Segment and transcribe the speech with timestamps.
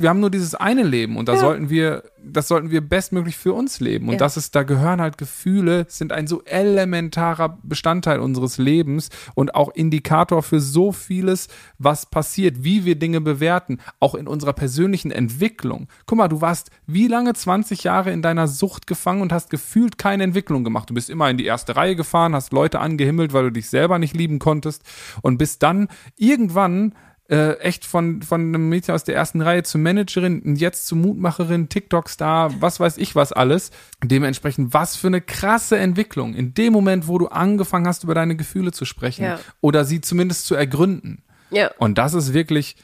[0.00, 1.38] wir haben nur dieses eine Leben und da Ja.
[1.40, 4.06] sollten wir, das sollten wir bestmöglich für uns leben.
[4.08, 4.18] Und Ja.
[4.18, 9.70] das ist, da gehören halt Gefühle, sind ein so elementarer Bestandteil unseres Lebens und auch
[9.74, 11.48] Indikator für so vieles,
[11.78, 15.88] was passiert, wie wir Dinge bewerten, auch in unserer persönlichen Entwicklung.
[16.06, 19.98] Guck mal, du warst wie lange 20 Jahre in deiner Sucht gefangen und hast gefühlt
[19.98, 20.90] keine Entwicklung gemacht.
[20.90, 23.98] Du bist immer in die erste Reihe gefahren, hast Leute angehimmelt, weil du dich selber
[23.98, 24.82] nicht lieben konntest
[25.22, 26.94] und bist dann irgendwann
[27.30, 30.96] äh, echt von, von einem Mädchen aus der ersten Reihe zur Managerin und jetzt zur
[30.98, 33.70] Mutmacherin, TikTok-Star, was weiß ich was alles.
[34.02, 36.34] Dementsprechend, was für eine krasse Entwicklung.
[36.34, 39.38] In dem Moment, wo du angefangen hast, über deine Gefühle zu sprechen Ja.
[39.60, 41.22] oder sie zumindest zu ergründen.
[41.50, 41.70] Ja.
[41.78, 42.76] Und das ist wirklich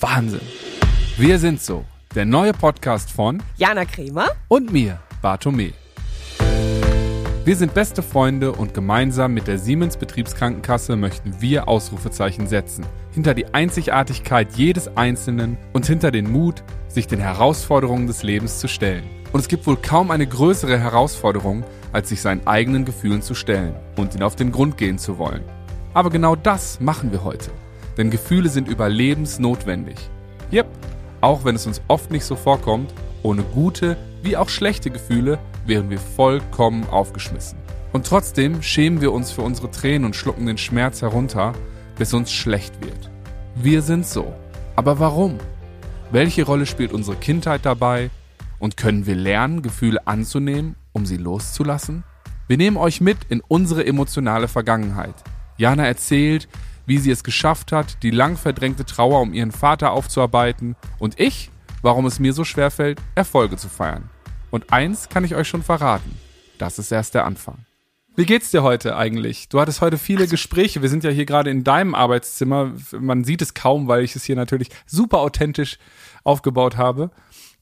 [0.00, 0.40] Wahnsinn.
[1.16, 1.84] Wir sind so.
[2.16, 4.26] Der neue Podcast von Jana Kremer.
[4.48, 5.72] und mir, Bartome.
[7.44, 12.86] Wir sind beste Freunde und gemeinsam mit der Siemens Betriebskrankenkasse möchten wir Ausrufezeichen setzen.
[13.14, 18.66] Hinter die Einzigartigkeit jedes Einzelnen und hinter den Mut, sich den Herausforderungen des Lebens zu
[18.66, 19.04] stellen.
[19.32, 23.76] Und es gibt wohl kaum eine größere Herausforderung, als sich seinen eigenen Gefühlen zu stellen
[23.94, 25.42] und ihnen auf den Grund gehen zu wollen.
[25.92, 27.52] Aber genau das machen wir heute.
[27.96, 29.96] Denn Gefühle sind überlebensnotwendig.
[30.52, 30.66] Yep,
[31.20, 35.88] auch wenn es uns oft nicht so vorkommt, ohne gute wie auch schlechte Gefühle wären
[35.88, 37.58] wir vollkommen aufgeschmissen.
[37.92, 41.52] Und trotzdem schämen wir uns für unsere Tränen und schlucken den Schmerz herunter,
[41.96, 43.13] bis uns schlecht wird.
[43.56, 44.34] Wir sind so.
[44.74, 45.38] Aber warum?
[46.10, 48.10] Welche Rolle spielt unsere Kindheit dabei?
[48.58, 52.02] Und können wir lernen, Gefühle anzunehmen, um sie loszulassen?
[52.48, 55.14] Wir nehmen euch mit in unsere emotionale Vergangenheit.
[55.56, 56.48] Jana erzählt,
[56.84, 61.50] wie sie es geschafft hat, die lang verdrängte Trauer um ihren Vater aufzuarbeiten und ich,
[61.80, 64.10] warum es mir so schwer fällt, Erfolge zu feiern.
[64.50, 66.18] Und eins kann ich euch schon verraten,
[66.58, 67.64] das ist erst der Anfang.
[68.16, 69.48] Wie geht's dir heute eigentlich?
[69.48, 70.82] Du hattest heute viele Gespräche.
[70.82, 72.72] Wir sind ja hier gerade in deinem Arbeitszimmer.
[72.92, 75.78] Man sieht es kaum, weil ich es hier natürlich super authentisch
[76.22, 77.10] aufgebaut habe.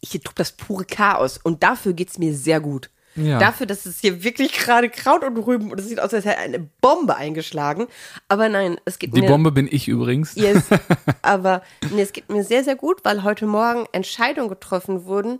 [0.04, 1.38] Hier tobt das pure Chaos.
[1.38, 2.90] Und dafür geht's mir sehr gut.
[3.14, 3.38] Ja.
[3.38, 6.38] Dafür, dass es hier wirklich gerade Kraut und Rüben und es sieht aus, als hätte
[6.38, 7.86] eine Bombe eingeschlagen.
[8.28, 9.28] Aber nein, es geht Die mir.
[9.28, 10.34] Bombe bin ich übrigens.
[10.34, 10.64] Yes.
[11.22, 15.38] Aber nee, es geht mir sehr, sehr gut, weil heute Morgen Entscheidungen getroffen wurden,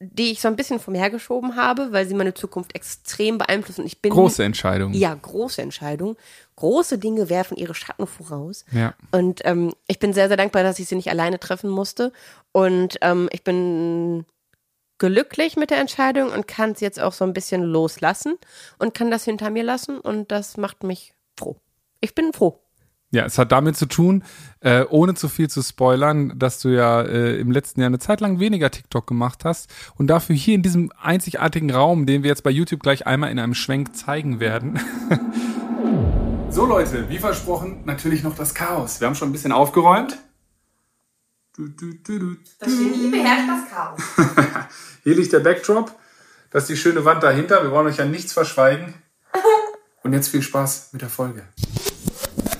[0.00, 3.84] die ich so ein bisschen vom hergeschoben habe, weil sie meine Zukunft extrem beeinflussen.
[3.84, 4.92] Ich bin Große Entscheidung.
[4.92, 6.16] Ja, große Entscheidung.
[6.56, 8.64] Große Dinge werfen ihre Schatten voraus.
[8.70, 8.94] Ja.
[9.10, 12.12] Und ähm, ich bin sehr, sehr dankbar, dass ich sie nicht alleine treffen musste.
[12.52, 14.24] Und ähm, ich bin
[14.98, 18.38] glücklich mit der Entscheidung und kann sie jetzt auch so ein bisschen loslassen
[18.78, 19.98] und kann das hinter mir lassen.
[19.98, 21.56] Und das macht mich froh.
[22.00, 22.60] Ich bin froh.
[23.10, 24.22] Ja, es hat damit zu tun,
[24.60, 28.20] äh, ohne zu viel zu spoilern, dass du ja äh, im letzten Jahr eine Zeit
[28.20, 32.42] lang weniger TikTok gemacht hast und dafür hier in diesem einzigartigen Raum, den wir jetzt
[32.42, 34.78] bei YouTube gleich einmal in einem Schwenk zeigen werden.
[36.50, 39.00] so Leute, wie versprochen, natürlich noch das Chaos.
[39.00, 40.18] Wir haben schon ein bisschen aufgeräumt.
[41.56, 42.36] Du, du, du, du.
[42.60, 44.00] Das Genie beherrscht das Chaos.
[45.02, 45.92] Hier liegt der Backdrop.
[46.50, 47.62] Das ist die schöne Wand dahinter.
[47.62, 48.94] Wir wollen euch ja nichts verschweigen.
[50.02, 51.48] Und jetzt viel Spaß mit der Folge.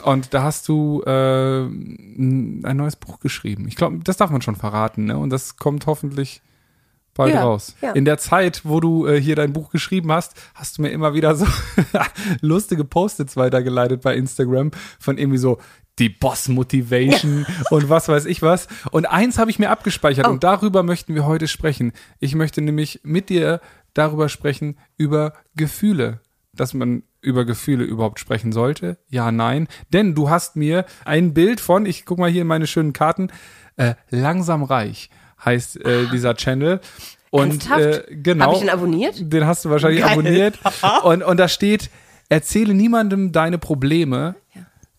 [0.08, 3.66] Und da hast du äh, ein neues Buch geschrieben.
[3.69, 5.19] Ich glaube, das darf man schon verraten, ne?
[5.19, 6.42] Und das kommt hoffentlich
[7.14, 7.74] bald Ja, raus.
[7.80, 7.92] ja.
[7.92, 11.14] In der Zeit, wo du äh, hier dein Buch geschrieben hast, hast du mir immer
[11.14, 11.46] wieder so
[12.41, 14.70] lustige Post-its weitergeleitet bei Instagram
[15.00, 15.58] von irgendwie so
[15.98, 18.69] die Boss Motivation und was weiß ich was.
[18.92, 20.30] Und eins habe ich mir abgespeichert Oh.
[20.30, 21.92] und darüber möchten wir heute sprechen.
[22.20, 23.60] Ich möchte nämlich mit dir
[23.94, 26.20] darüber sprechen, über Gefühle.
[26.58, 28.98] Dass man über Gefühle überhaupt sprechen sollte?
[29.08, 29.69] Ja, nein.
[29.92, 33.28] Denn du hast mir ein Bild von, ich guck mal hier in meine schönen Karten,
[33.76, 35.10] äh, langsam reich
[35.44, 36.80] heißt äh, dieser Channel.
[37.30, 38.46] Und äh, genau.
[38.46, 39.32] Hab ich den abonniert?
[39.32, 40.12] Den hast du wahrscheinlich Geil.
[40.12, 40.58] abonniert.
[41.02, 41.91] Und, und da steht,
[42.28, 44.34] erzähle niemandem deine Probleme.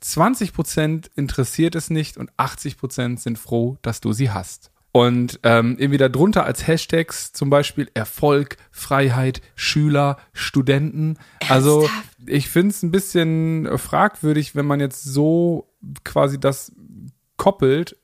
[0.04, 4.69] 20% interessiert es nicht und 80% sind froh, dass du sie hast.
[4.92, 11.18] Und ähm, irgendwie darunter als Hashtags zum Beispiel Erfolg, Freiheit, Schüler, Studenten.
[11.48, 12.08] Also Ernsthaft?
[12.26, 15.70] ich finde es ein bisschen fragwürdig, wenn man jetzt so
[16.04, 16.72] quasi das
[17.38, 17.98] koppelt,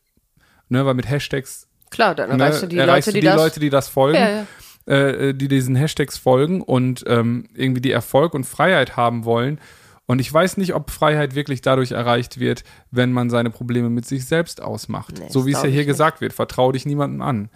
[0.70, 3.36] ne, weil mit Hashtags Klar, dann ne, erreichst du die erreichst Leute, du die, das.
[3.36, 4.46] Leute, die das folgen, Ja, ja.
[4.88, 9.60] Äh, die diesen Hashtags folgen und ähm, irgendwie die Erfolg und Freiheit haben wollen.
[10.08, 14.06] Und ich weiß nicht, ob Freiheit wirklich dadurch erreicht wird, wenn man seine Probleme mit
[14.06, 15.16] sich selbst ausmacht.
[15.20, 17.50] Nee, so wie es ja hier ich gesagt wird, vertraue dich niemandem an.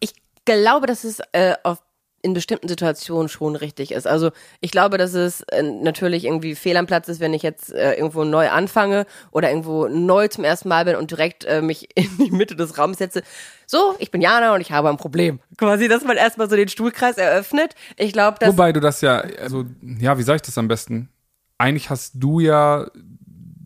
[0.00, 0.14] Ich
[0.44, 1.82] glaube, dass es äh, auf,
[2.22, 4.06] in bestimmten Situationen schon richtig ist.
[4.06, 4.30] Also
[4.60, 7.94] ich glaube, dass es äh, natürlich irgendwie fehl am Platz ist, wenn ich jetzt äh,
[7.94, 12.08] irgendwo neu anfange oder irgendwo neu zum ersten Mal bin und direkt äh, mich in
[12.18, 13.22] die Mitte des Raums setze.
[13.66, 15.40] So, ich bin Jana und ich habe ein Problem.
[15.58, 17.74] Quasi, dass man erstmal so den Stuhlkreis eröffnet.
[17.96, 21.10] Ich glaube, dass Wobei du das ja, also, ja, wie sage ich das am besten?
[21.58, 22.86] Eigentlich hast du ja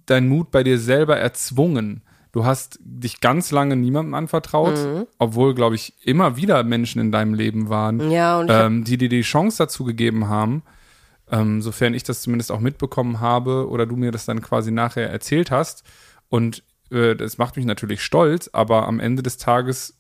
[0.06, 2.02] deinen Mut bei dir selber erzwungen.
[2.32, 4.76] Du hast dich ganz lange niemandem anvertraut,
[5.19, 9.22] obwohl, glaube ich, immer wieder Menschen in deinem Leben waren, Ja, ähm, die dir die
[9.22, 10.62] Chance dazu gegeben haben,
[11.31, 15.10] ähm, sofern ich das zumindest auch mitbekommen habe oder du mir das dann quasi nachher
[15.10, 15.82] erzählt hast.
[16.28, 19.96] Und äh, das macht mich natürlich stolz, aber am Ende des Tages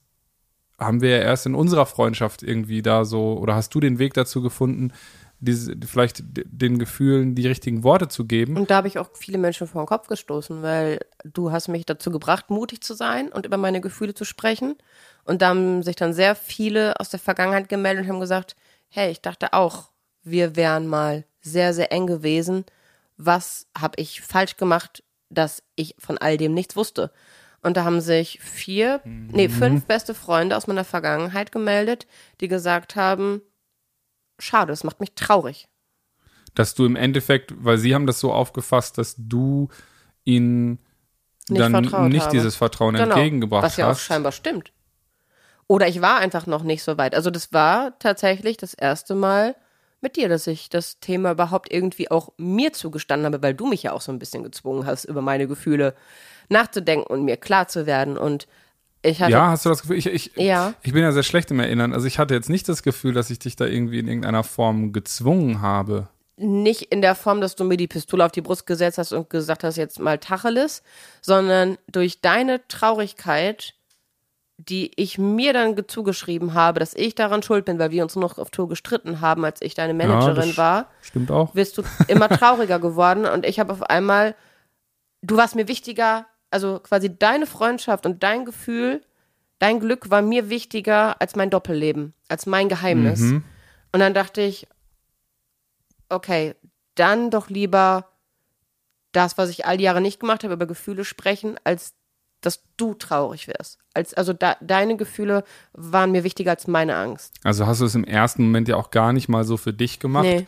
[0.78, 4.14] haben wir ja erst in unserer Freundschaft irgendwie da so, oder hast du den Weg
[4.14, 4.92] dazu gefunden,
[5.40, 8.56] diese, vielleicht den Gefühlen die richtigen Worte zu geben?
[8.56, 11.86] Und da habe ich auch viele Menschen vor den Kopf gestoßen, weil du hast mich
[11.86, 14.76] dazu gebracht, mutig zu sein und über meine Gefühle zu sprechen.
[15.24, 18.54] Und da haben sich dann sehr viele aus der Vergangenheit gemeldet und haben gesagt,
[18.88, 19.90] hey, ich dachte auch,
[20.22, 22.64] wir wären mal sehr, sehr eng gewesen.
[23.16, 27.10] Was habe ich falsch gemacht, dass ich von all dem nichts wusste?
[27.62, 32.06] Und da haben sich vier, nee, fünf beste Freunde aus meiner Vergangenheit gemeldet,
[32.40, 33.42] die gesagt haben,
[34.40, 35.68] schade, es macht mich traurig.
[36.54, 39.68] dass du im Endeffekt, weil sie haben das so aufgefasst, dass du
[40.24, 40.78] ihnen
[41.48, 42.30] Nicht dann nicht habe.
[42.32, 44.00] dieses Vertrauen Genau, entgegengebracht was ja auch hast.
[44.02, 44.72] scheinbar stimmt.
[45.68, 47.14] Oder ich war einfach noch nicht so weit.
[47.14, 49.54] Also das war tatsächlich das erste Mal
[50.00, 53.84] mit dir, dass ich das Thema überhaupt irgendwie auch mir zugestanden habe, weil du mich
[53.84, 55.94] ja auch so ein bisschen gezwungen hast, über meine Gefühle
[56.48, 58.18] nachzudenken und mir klar zu werden.
[58.18, 58.48] Und
[59.04, 59.96] hatte, ja, hast du das Gefühl?
[59.98, 60.74] Ich, ich, Ja.
[60.82, 61.92] ich bin ja sehr schlecht im Erinnern.
[61.94, 64.92] Also ich hatte jetzt nicht das Gefühl, dass ich dich da irgendwie in irgendeiner Form
[64.92, 66.08] gezwungen habe.
[66.36, 69.28] nicht in der Form, dass du mir die Pistole auf die Brust gesetzt hast und
[69.30, 70.82] gesagt hast, jetzt mal Tacheles,
[71.20, 73.74] sondern durch deine Traurigkeit,
[74.56, 78.16] die ich mir dann ge- zugeschrieben habe, dass ich daran schuld bin, weil wir uns
[78.16, 81.54] noch auf Tour gestritten haben, als ich deine Managerin das war, Stimmt auch.
[81.54, 84.34] wirst du immer trauriger geworden und ich habe auf einmal,
[85.22, 89.02] du warst mir wichtiger, also quasi deine Freundschaft und dein Gefühl,
[89.58, 93.20] dein Glück war mir wichtiger als mein Doppelleben, als mein Geheimnis.
[93.20, 93.44] Mhm.
[93.92, 94.66] Und dann dachte ich,
[96.08, 96.54] okay,
[96.94, 98.08] dann doch lieber
[99.12, 101.94] das, was ich all die Jahre nicht gemacht habe, über Gefühle sprechen, als
[102.40, 103.78] dass du traurig wirst.
[103.92, 107.34] Als, also da, deine Gefühle waren mir wichtiger als meine Angst.
[107.44, 109.98] Also hast du es im ersten Moment ja auch gar nicht mal so für dich
[109.98, 110.46] gemacht, Nee,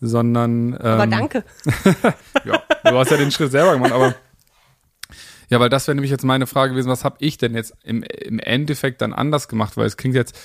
[0.00, 1.44] sondern ähm, aber danke.
[2.44, 4.14] Ja, du hast ja den Schritt selber gemacht, aber
[5.50, 8.02] ja, weil das wäre nämlich jetzt meine Frage gewesen, was habe ich denn jetzt im,
[8.02, 10.36] im Endeffekt dann anders gemacht, weil es klingt jetzt,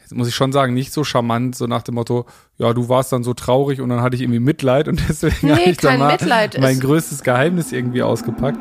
[0.00, 2.26] jetzt muss ich schon sagen, nicht so charmant, so nach dem Motto,
[2.58, 5.52] ja, du warst dann so traurig und dann hatte ich irgendwie Mitleid und deswegen Nee,
[5.52, 8.58] habe ich dann mal Mitleid, mein es- größtes Geheimnis irgendwie ausgepackt.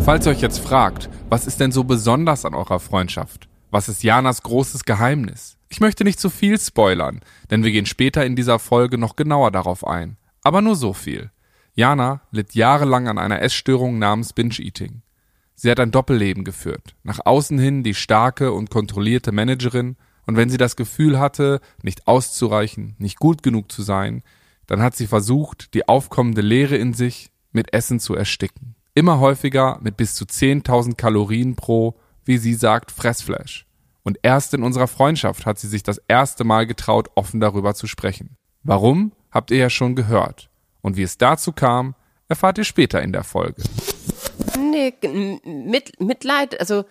[0.00, 3.48] Falls ihr euch jetzt fragt, was ist denn so besonders an eurer Freundschaft?
[3.70, 5.56] Was ist Janas großes Geheimnis?
[5.70, 9.50] Ich möchte nicht zu viel spoilern, denn wir gehen später in dieser Folge noch genauer
[9.50, 10.18] darauf ein.
[10.42, 11.30] Aber nur so viel.
[11.74, 15.00] Jana litt jahrelang an einer Essstörung namens Binge-Eating.
[15.54, 16.94] Sie hat ein Doppelleben geführt.
[17.02, 19.96] Nach außen hin die starke und kontrollierte Managerin
[20.26, 24.22] und wenn sie das Gefühl hatte, nicht auszureichen, nicht gut genug zu sein,
[24.66, 28.74] dann hat sie versucht, die aufkommende Leere in sich mit Essen zu ersticken.
[28.94, 33.66] Immer häufiger mit bis zu 10.000 Kalorien pro, wie sie sagt, Fressflash.
[34.02, 37.86] Und erst in unserer Freundschaft hat sie sich das erste Mal getraut, offen darüber zu
[37.86, 38.36] sprechen.
[38.62, 40.50] Warum, habt ihr ja schon gehört.
[40.82, 41.94] Und wie es dazu kam,
[42.28, 43.62] erfahrt ihr später in der Folge.
[44.58, 44.94] Nee,
[45.44, 46.84] mit, Mitleid, also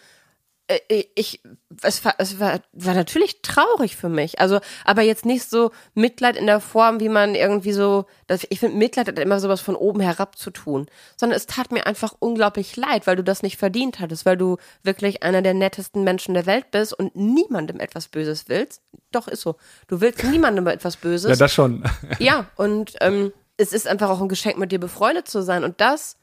[0.72, 1.42] äh, ich,
[1.82, 4.40] es war, es war, war natürlich traurig für mich.
[4.40, 8.60] Also, aber jetzt nicht so Mitleid in der Form, wie man irgendwie so, das, ich
[8.60, 10.88] finde, Mitleid hat immer sowas von oben herab zu tun.
[11.18, 14.58] Sondern es tat mir einfach unglaublich leid, weil du das nicht verdient hattest, weil du
[14.84, 18.82] wirklich einer der nettesten Menschen der Welt bist und niemandem etwas Böses willst.
[19.12, 19.56] Doch, ist so.
[19.88, 21.30] Du willst niemandem etwas Böses.
[21.30, 21.84] Ja, das schon.
[22.20, 25.64] Ja, und ähm, es ist einfach auch ein Geschenk, mit dir befreundet zu sein.
[25.64, 26.18] Und das,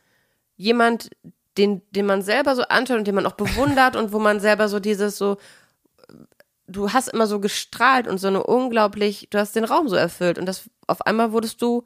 [0.59, 1.09] jemand,
[1.57, 4.69] den, den man selber so anschaut und den man auch bewundert und wo man selber
[4.69, 5.39] so dieses so,
[6.67, 10.39] du hast immer so gestrahlt und so eine unglaublich, du hast den Raum so erfüllt
[10.39, 11.85] und das auf einmal wurdest du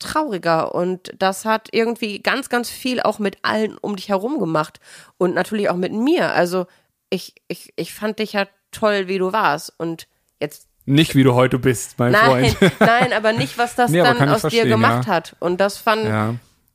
[0.00, 4.80] trauriger und das hat irgendwie ganz, ganz viel auch mit allen um dich herum gemacht
[5.18, 6.32] und natürlich auch mit mir.
[6.32, 6.66] Also
[7.10, 10.08] ich, ich, ich fand dich ja toll, wie du warst und
[10.40, 12.72] jetzt Nicht wie du heute bist, mein Nein, Freund.
[12.80, 15.14] nein, aber nicht, was das Nee, dann aus dir gemacht ja.
[15.14, 15.36] hat.
[15.38, 16.34] Und das fand, Ja.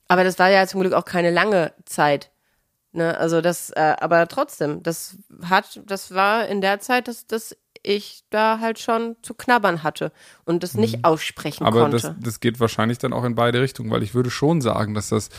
[0.09, 2.31] Aber das war ja zum Glück auch keine lange Zeit.
[2.91, 7.55] Ne, also das, äh, aber trotzdem, das hat, das war in der Zeit, dass, dass
[7.83, 10.11] ich da halt schon zu knabbern hatte
[10.43, 11.67] und das nicht aussprechen Mhm.
[11.67, 11.97] Aber konnte.
[11.97, 15.09] das, das geht wahrscheinlich dann auch in beide Richtungen, weil ich würde schon sagen, dass
[15.09, 15.29] das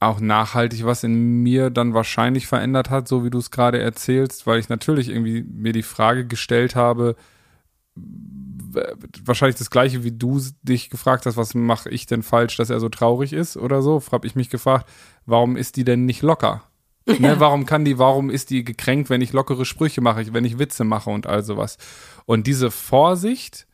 [0.00, 4.46] auch nachhaltig was in mir dann wahrscheinlich verändert hat, so wie du es gerade erzählst,
[4.46, 7.16] weil ich natürlich irgendwie mir die Frage gestellt habe,
[7.94, 12.80] wahrscheinlich das gleiche wie du dich gefragt hast, was mache ich denn falsch, dass er
[12.80, 14.88] so traurig ist oder so, habe ich mich gefragt,
[15.26, 16.62] warum ist die denn nicht locker?
[17.18, 20.60] Ne, warum kann die, warum ist die gekränkt, wenn ich lockere Sprüche mache, wenn ich
[20.60, 21.76] Witze mache und all sowas?
[22.26, 23.66] Und diese Vorsicht,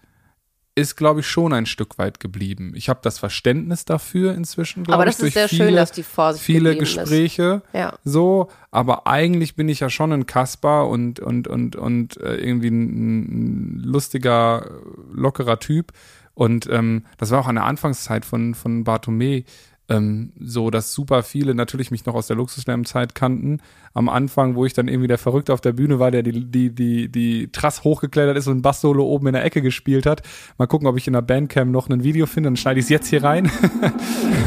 [0.78, 2.72] ist, glaube ich, schon ein Stück weit geblieben.
[2.74, 5.76] Ich habe das Verständnis dafür inzwischen, glaube Aber ich, das ist durch sehr viele, schön,
[5.76, 6.78] dass die Vorsicht viele ist.
[6.78, 7.62] Gespräche.
[7.72, 7.94] Ja.
[8.04, 12.68] So, aber eigentlich bin ich ja schon ein Kasper und, und, und, und äh, irgendwie
[12.68, 14.70] ein, ein lustiger,
[15.12, 15.92] lockerer Typ.
[16.34, 19.42] Und ähm, das war auch an der Anfangszeit von, von Bartome
[19.88, 23.60] ähm, so, dass super viele natürlich mich noch aus der Luxusslam-Zeit kannten.
[23.94, 26.70] Am Anfang, wo ich dann irgendwie der Verrückte auf der Bühne war, der die, die,
[26.70, 30.22] die, die Trass hochgeklettert ist und ein Bass-Solo oben in der Ecke gespielt hat.
[30.58, 32.90] Mal gucken, ob ich in der Bandcam noch ein Video finde, dann schneide ich es
[32.90, 33.50] jetzt hier rein.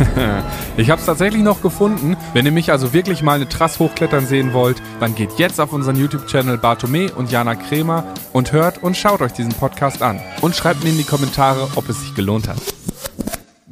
[0.77, 2.15] ich habe es tatsächlich noch gefunden.
[2.33, 5.73] Wenn ihr mich also wirklich mal eine Trass hochklettern sehen wollt, dann geht jetzt auf
[5.73, 10.19] unseren YouTube-Channel Bartome und Jana Kremer und hört und schaut euch diesen Podcast an.
[10.41, 12.61] Und schreibt mir in die Kommentare, ob es sich gelohnt hat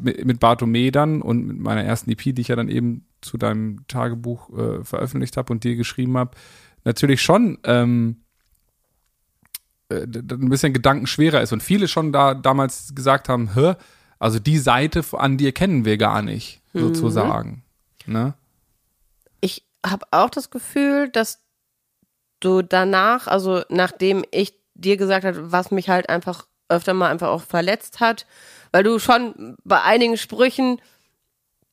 [0.02, 3.38] mit, mit Bartome dann und mit meiner ersten EP, die ich ja dann eben zu
[3.38, 6.32] deinem Tagebuch äh, veröffentlicht habe und dir geschrieben habe,
[6.84, 8.18] natürlich schon ähm,
[9.90, 13.76] äh, ein bisschen gedankenschwerer ist und viele schon da damals gesagt haben, hä,
[14.20, 17.64] also die Seite an dir kennen wir gar nicht, sozusagen.
[18.06, 18.34] Ne?
[19.40, 21.42] Ich habe auch das Gefühl, dass
[22.40, 27.30] du danach, also nachdem ich dir gesagt habe, was mich halt einfach öfter mal einfach
[27.30, 28.26] auch verletzt hat,
[28.72, 30.80] weil du schon bei einigen Sprüchen,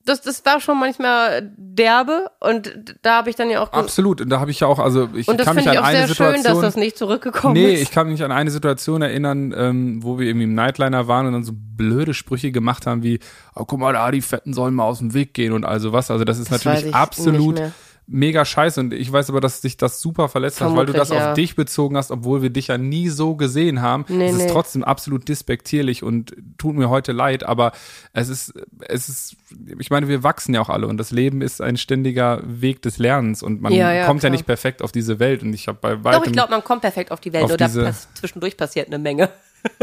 [0.05, 4.29] das, das war schon manchmal derbe und da habe ich dann ja auch Absolut, und
[4.31, 5.89] da habe ich ja auch, also ich und das kann mich finde an ich auch
[5.89, 7.83] eine sehr Situation schön, dass das nicht zurückgekommen Nee, ist.
[7.83, 11.33] ich kann mich an eine Situation erinnern, ähm, wo wir irgendwie im Nightliner waren und
[11.33, 13.19] dann so blöde Sprüche gemacht haben wie,
[13.57, 16.11] oh, guck mal da, die Fetten sollen mal aus dem Weg gehen und also was.
[16.11, 17.61] Also das ist Das natürlich ich absolut.
[18.07, 21.09] Mega scheiße und ich weiß aber, dass dich das super verletzt hat, weil du das
[21.09, 21.31] ja.
[21.31, 24.05] auf dich bezogen hast, obwohl wir dich ja nie so gesehen haben.
[24.09, 24.51] Nee, es ist nee.
[24.51, 27.73] trotzdem absolut despektierlich und tut mir heute leid, aber
[28.13, 29.37] es ist, es ist,
[29.79, 32.99] ich meine, wir wachsen ja auch alle und das Leben ist ein ständiger Weg des
[32.99, 34.37] Lernens und man Ja, ja, kommt ja klar.
[34.37, 36.83] nicht perfekt auf diese Welt und ich habe bei weitem Doch, ich glaube, man kommt
[36.83, 39.31] perfekt auf die Welt, auf nur da diese- pass zwischendurch passiert eine Menge.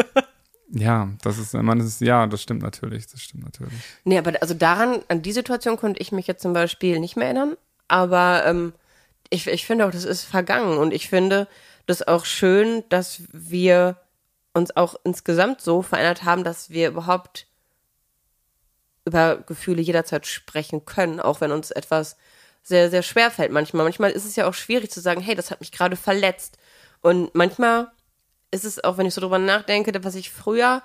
[0.76, 3.74] Ja, das ist, man ist, ja, das stimmt natürlich, das stimmt natürlich.
[4.06, 7.26] Nee, aber also daran, an die Situation konnte ich mich jetzt zum Beispiel nicht mehr
[7.26, 7.56] erinnern.
[7.94, 8.74] Aber ähm,
[9.30, 10.80] ich, ich finde auch, das ist vergangen.
[10.80, 11.48] Und ich finde
[11.86, 13.98] das auch schön, dass wir
[14.52, 17.46] uns auch insgesamt so verändert haben, dass wir überhaupt
[19.06, 22.18] über Gefühle jederzeit sprechen können, auch wenn uns etwas
[22.64, 23.84] sehr, sehr schwer fällt manchmal.
[23.84, 26.58] Manchmal ist es ja auch schwierig zu sagen, hey, das hat mich gerade verletzt.
[27.02, 27.92] Und manchmal
[28.50, 30.82] ist es auch, wenn ich so drüber nachdenke, was ich früher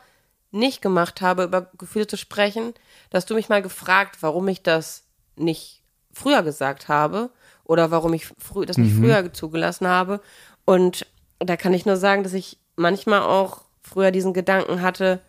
[0.51, 2.75] nicht gemacht habe, über Gefühle zu sprechen,
[3.09, 5.05] dass du mich mal gefragt, warum ich das
[5.37, 5.79] nicht
[6.13, 7.31] früher gesagt habe
[7.65, 10.21] oder warum ich frü das nicht früher zugelassen habe.
[10.65, 11.07] Und
[11.39, 15.21] da kann ich nur sagen, dass ich manchmal auch früher diesen Gedanken hatte,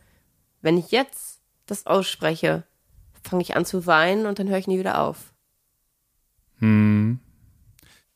[0.61, 2.63] wenn ich jetzt das ausspreche,
[3.23, 5.33] fange ich an zu weinen und dann höre ich nie wieder auf.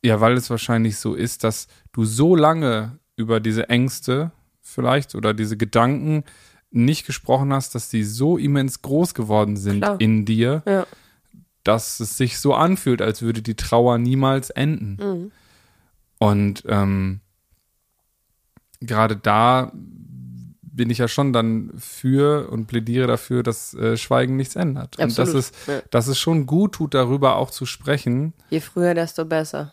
[0.04, 5.32] Ja, weil es wahrscheinlich so ist, dass du so lange über diese Ängste vielleicht oder
[5.32, 6.24] diese Gedanken
[6.70, 9.98] nicht gesprochen hast, dass die so immens groß geworden sind Klar.
[10.00, 10.86] in dir, Ja.
[11.64, 14.96] Dass es sich so anfühlt, als würde die Trauer niemals enden.
[15.00, 15.32] Mhm.
[16.18, 17.20] Und ähm,
[18.80, 19.72] gerade da
[20.74, 24.98] bin ich ja schon dann für und plädiere dafür, dass äh, Schweigen nichts ändert.
[24.98, 25.82] Und Absolut, dass es, ja.
[25.90, 28.34] dass es schon gut tut, darüber auch zu sprechen.
[28.50, 29.72] Je früher, desto besser.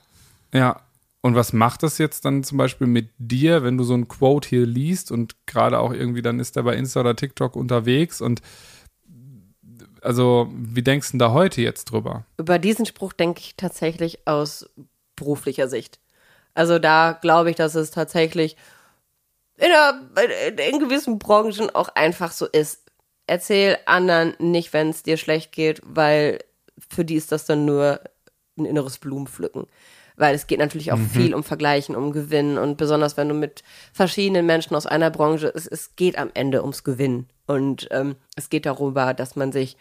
[0.54, 0.82] Ja.
[1.24, 4.50] Und was macht das jetzt dann zum Beispiel mit dir, wenn du so ein Quote
[4.50, 8.42] hier liest und gerade auch irgendwie dann ist er bei Insta oder TikTok unterwegs und
[10.02, 12.26] also wie denkst du denn da heute jetzt drüber?
[12.38, 14.70] Über diesen Spruch denke ich tatsächlich aus
[15.16, 16.00] beruflicher Sicht.
[16.54, 18.58] Also da glaube ich, dass es tatsächlich
[19.58, 22.82] in, der, in gewissen Branchen auch einfach so ist.
[23.28, 26.40] Erzähl anderen nicht, wenn es dir schlecht geht, weil
[26.90, 28.02] für die ist das dann nur
[28.58, 29.68] ein inneres Blumenpflücken.
[30.22, 33.64] Weil es geht natürlich auch viel um Vergleichen, um Gewinnen und besonders wenn du mit
[33.92, 37.28] verschiedenen Menschen aus einer Branche, es, es geht am Ende ums Gewinnen.
[37.48, 39.78] Und ähm, es geht darüber, dass man sich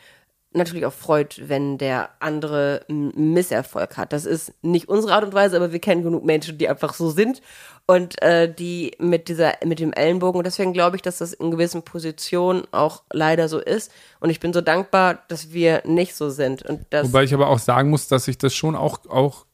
[0.52, 4.14] natürlich auch freut, wenn der andere einen Misserfolg hat.
[4.14, 7.10] Das ist nicht unsere Art und Weise, aber wir kennen genug Menschen, die einfach so
[7.10, 7.42] sind
[7.84, 10.38] und äh, die mit dieser mit dem Ellenbogen.
[10.38, 13.92] Und deswegen glaube ich, dass das in gewissen Positionen auch leider so ist.
[14.20, 16.62] Und ich bin so dankbar, dass wir nicht so sind.
[16.62, 19.44] Und Wobei ich aber auch sagen muss, dass ich das schon auch, auch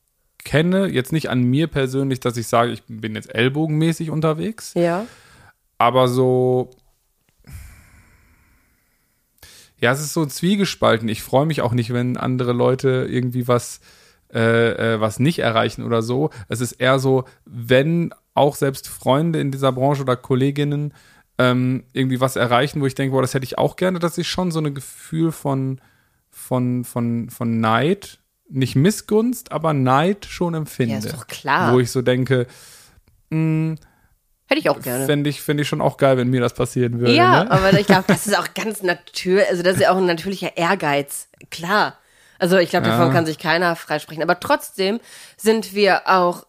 [0.47, 5.05] kenne, jetzt nicht an mir persönlich, dass ich sage, ich bin jetzt ellbogenmäßig unterwegs, ja,
[5.77, 6.71] aber so,
[9.79, 11.09] ja, es ist so zwiegespalten.
[11.09, 13.81] Ich freue mich auch nicht, wenn andere Leute irgendwie was,
[14.33, 16.31] äh, äh, was nicht erreichen oder so.
[16.49, 20.95] Es ist eher so, wenn auch selbst Freunde in dieser Branche oder Kolleginnen
[21.39, 24.29] ähm, irgendwie was erreichen, wo ich denke, boah, das hätte ich auch gerne, dass ich
[24.29, 25.81] schon so ein Gefühl von,
[26.31, 30.93] von, von, von Neid, nicht Missgunst, aber Neid schon empfinde.
[30.95, 31.73] Ja, ist doch klar.
[31.73, 32.47] Wo ich so denke,
[33.31, 33.77] mh,
[34.49, 35.07] Hätte ich auch gerne.
[35.07, 37.15] Fände ich, fänd ich schon auch geil, wenn mir das passieren würde.
[37.15, 37.51] Ja, ne?
[37.51, 40.57] aber ich glaube, das ist auch ganz natürlich, also das ist ja auch ein natürlicher
[40.57, 41.29] Ehrgeiz.
[41.51, 41.99] Klar.
[42.39, 43.13] Also ich glaube, davon Ja.
[43.13, 44.23] kann sich keiner freisprechen.
[44.23, 45.01] Aber trotzdem
[45.37, 46.47] sind wir auch,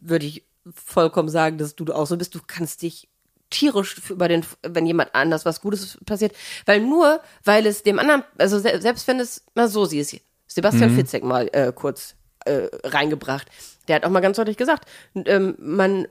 [0.00, 3.08] würde ich vollkommen sagen, dass du auch so bist, du kannst dich
[3.48, 6.34] tierisch über den, wenn jemand anders was Gutes passiert,
[6.66, 10.16] weil nur, weil es dem anderen, also se selbst wenn es mal so siehst,
[10.48, 13.46] Sebastian Fitzek mal äh, kurz äh, reingebracht,
[13.86, 16.08] der hat auch mal ganz deutlich gesagt, ähm, man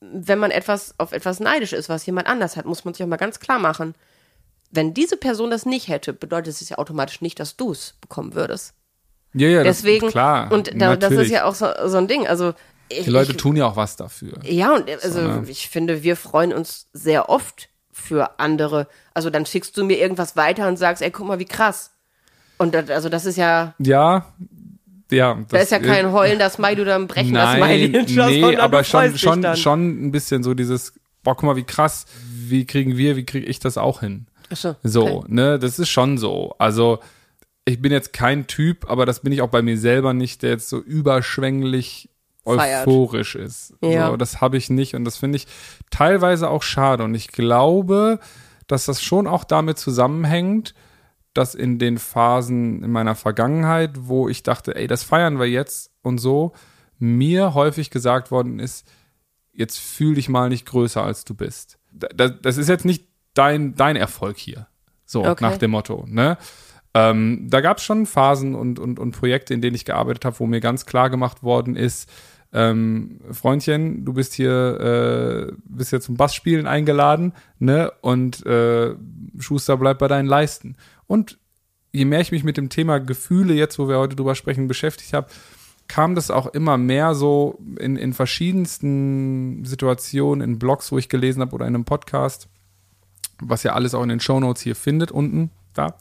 [0.00, 3.08] wenn man etwas auf etwas neidisch ist, was jemand anders hat, muss man sich auch
[3.08, 3.94] mal ganz klar machen.
[4.70, 8.34] Wenn diese Person das nicht hätte, bedeutet es ja automatisch nicht, dass du es bekommen
[8.34, 8.74] würdest.
[9.34, 10.52] ja, ja, das- Deswegen, klar.
[10.52, 12.28] und da, das ist ja auch so, so ein Ding.
[12.28, 12.54] Also,
[12.88, 14.38] ich, Die Leute ich, tun ja auch was dafür.
[14.44, 15.44] ja, und also ne?
[15.48, 18.86] ich finde, wir freuen uns sehr oft für andere.
[19.14, 21.90] Also dann schickst du mir irgendwas weiter und sagst, ey, guck mal, wie krass.
[22.58, 24.26] Und das, also das ist ja, Ja,
[25.10, 25.38] ja.
[25.48, 27.88] da ist ja kein heulender Smiley oder ein brechender Nein, Smiley.
[27.88, 28.04] nee,
[28.40, 29.56] sondern aber du schon, freust dich schon, dann.
[29.56, 33.46] schon ein bisschen so dieses, boah, guck mal, wie krass, wie kriegen wir, wie kriege
[33.46, 34.26] ich das auch hin?
[34.52, 35.26] Ach so, So, okay.
[35.28, 36.54] ne, das ist schon so.
[36.58, 36.98] Also,
[37.64, 40.50] ich bin jetzt kein Typ, aber das bin ich auch bei mir selber nicht, der
[40.50, 42.08] jetzt so überschwänglich
[42.44, 42.86] Feiert.
[42.86, 43.74] euphorisch ist.
[43.82, 44.08] Ja.
[44.10, 45.46] So, das habe ich nicht und das finde ich
[45.90, 47.04] teilweise auch schade.
[47.04, 48.20] Und ich glaube,
[48.66, 50.74] dass das schon auch damit zusammenhängt,
[51.34, 55.90] dass in den Phasen in meiner Vergangenheit, wo ich dachte, ey, das feiern wir jetzt
[56.02, 56.52] und so,
[56.98, 58.86] mir häufig gesagt worden ist,
[59.52, 61.78] jetzt fühl dich mal nicht größer als du bist.
[61.92, 64.66] Da- da- Das ist jetzt nicht dein, dein Erfolg hier.
[65.04, 65.44] So, Okay.
[65.44, 66.36] nach dem Motto, ne?
[66.94, 70.38] Ähm, da gab es schon Phasen und, und, und Projekte, in denen ich gearbeitet habe,
[70.40, 72.10] wo mir ganz klar gemacht worden ist,
[72.52, 77.92] ähm, Freundchen, du bist hier, äh, bist hier zum Bassspielen eingeladen, ne?
[78.00, 78.94] Und äh,
[79.38, 80.76] Schuster bleibt bei deinen Leisten.
[81.08, 81.38] Und
[81.90, 85.12] je mehr ich mich mit dem Thema Gefühle jetzt, wo wir heute drüber sprechen, beschäftigt
[85.12, 85.26] habe,
[85.88, 91.40] kam das auch immer mehr so in, in verschiedensten Situationen, in Blogs, wo ich gelesen
[91.40, 92.48] habe oder in einem Podcast,
[93.40, 95.96] was ihr alles auch in den Shownotes hier findet, unten da,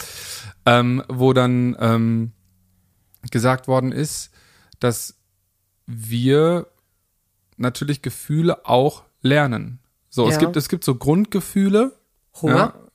[0.66, 2.32] ähm, wo dann ähm,
[3.32, 4.32] gesagt worden ist,
[4.80, 5.16] dass
[5.86, 6.68] wir
[7.56, 9.80] natürlich Gefühle auch lernen.
[10.10, 10.40] So, es Ja.
[10.42, 11.96] gibt, es gibt so Grundgefühle.
[12.42, 12.56] Hunger?
[12.76, 12.87] Ja,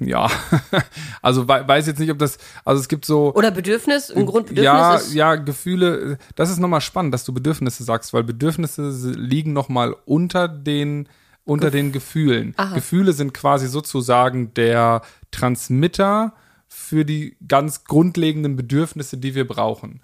[1.22, 4.64] also wei- weiß jetzt nicht, ob das, also es gibt so, Oder Bedürfnis, ein Grundbedürfnis
[4.64, 5.14] ja, ist.
[5.14, 10.48] ja, Gefühle, das ist nochmal spannend, dass du Bedürfnisse sagst, weil Bedürfnisse liegen nochmal unter
[10.48, 11.08] den,
[11.44, 12.54] unter den Gefühlen.
[12.56, 12.74] Aha.
[12.74, 16.32] Gefühle sind quasi sozusagen der Transmitter
[16.68, 20.00] für die ganz grundlegenden Bedürfnisse, die wir brauchen.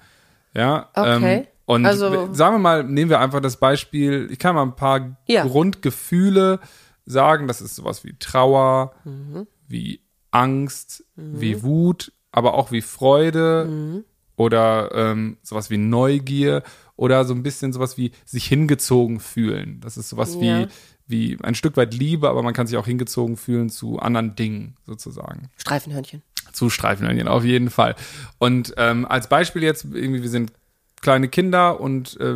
[0.54, 1.34] Ja, Okay.
[1.40, 4.74] ähm, und Also- sagen wir mal, nehmen wir einfach das Beispiel, ich kann mal ein
[4.76, 5.44] paar Ja.
[5.44, 6.58] Grundgefühle
[7.06, 9.46] sagen, das ist sowas wie Trauer, Mhm.
[9.70, 14.04] Wie Angst, wie Wut, aber auch wie Freude Mhm.
[14.36, 16.62] oder ähm, sowas wie Neugier
[16.96, 19.80] oder so ein bisschen sowas wie sich hingezogen fühlen.
[19.80, 20.40] Das ist sowas Ja.
[20.62, 20.68] wie,
[21.06, 24.76] wie ein Stück weit Liebe, aber man kann sich auch hingezogen fühlen zu anderen Dingen
[24.86, 26.22] sozusagen Streifenhörnchen.
[26.52, 27.96] zu Streifenhörnchen, auf jeden Fall.
[28.38, 30.52] Und ähm, als Beispiel jetzt, irgendwie, wir sind
[31.00, 32.34] kleine Kinder und äh,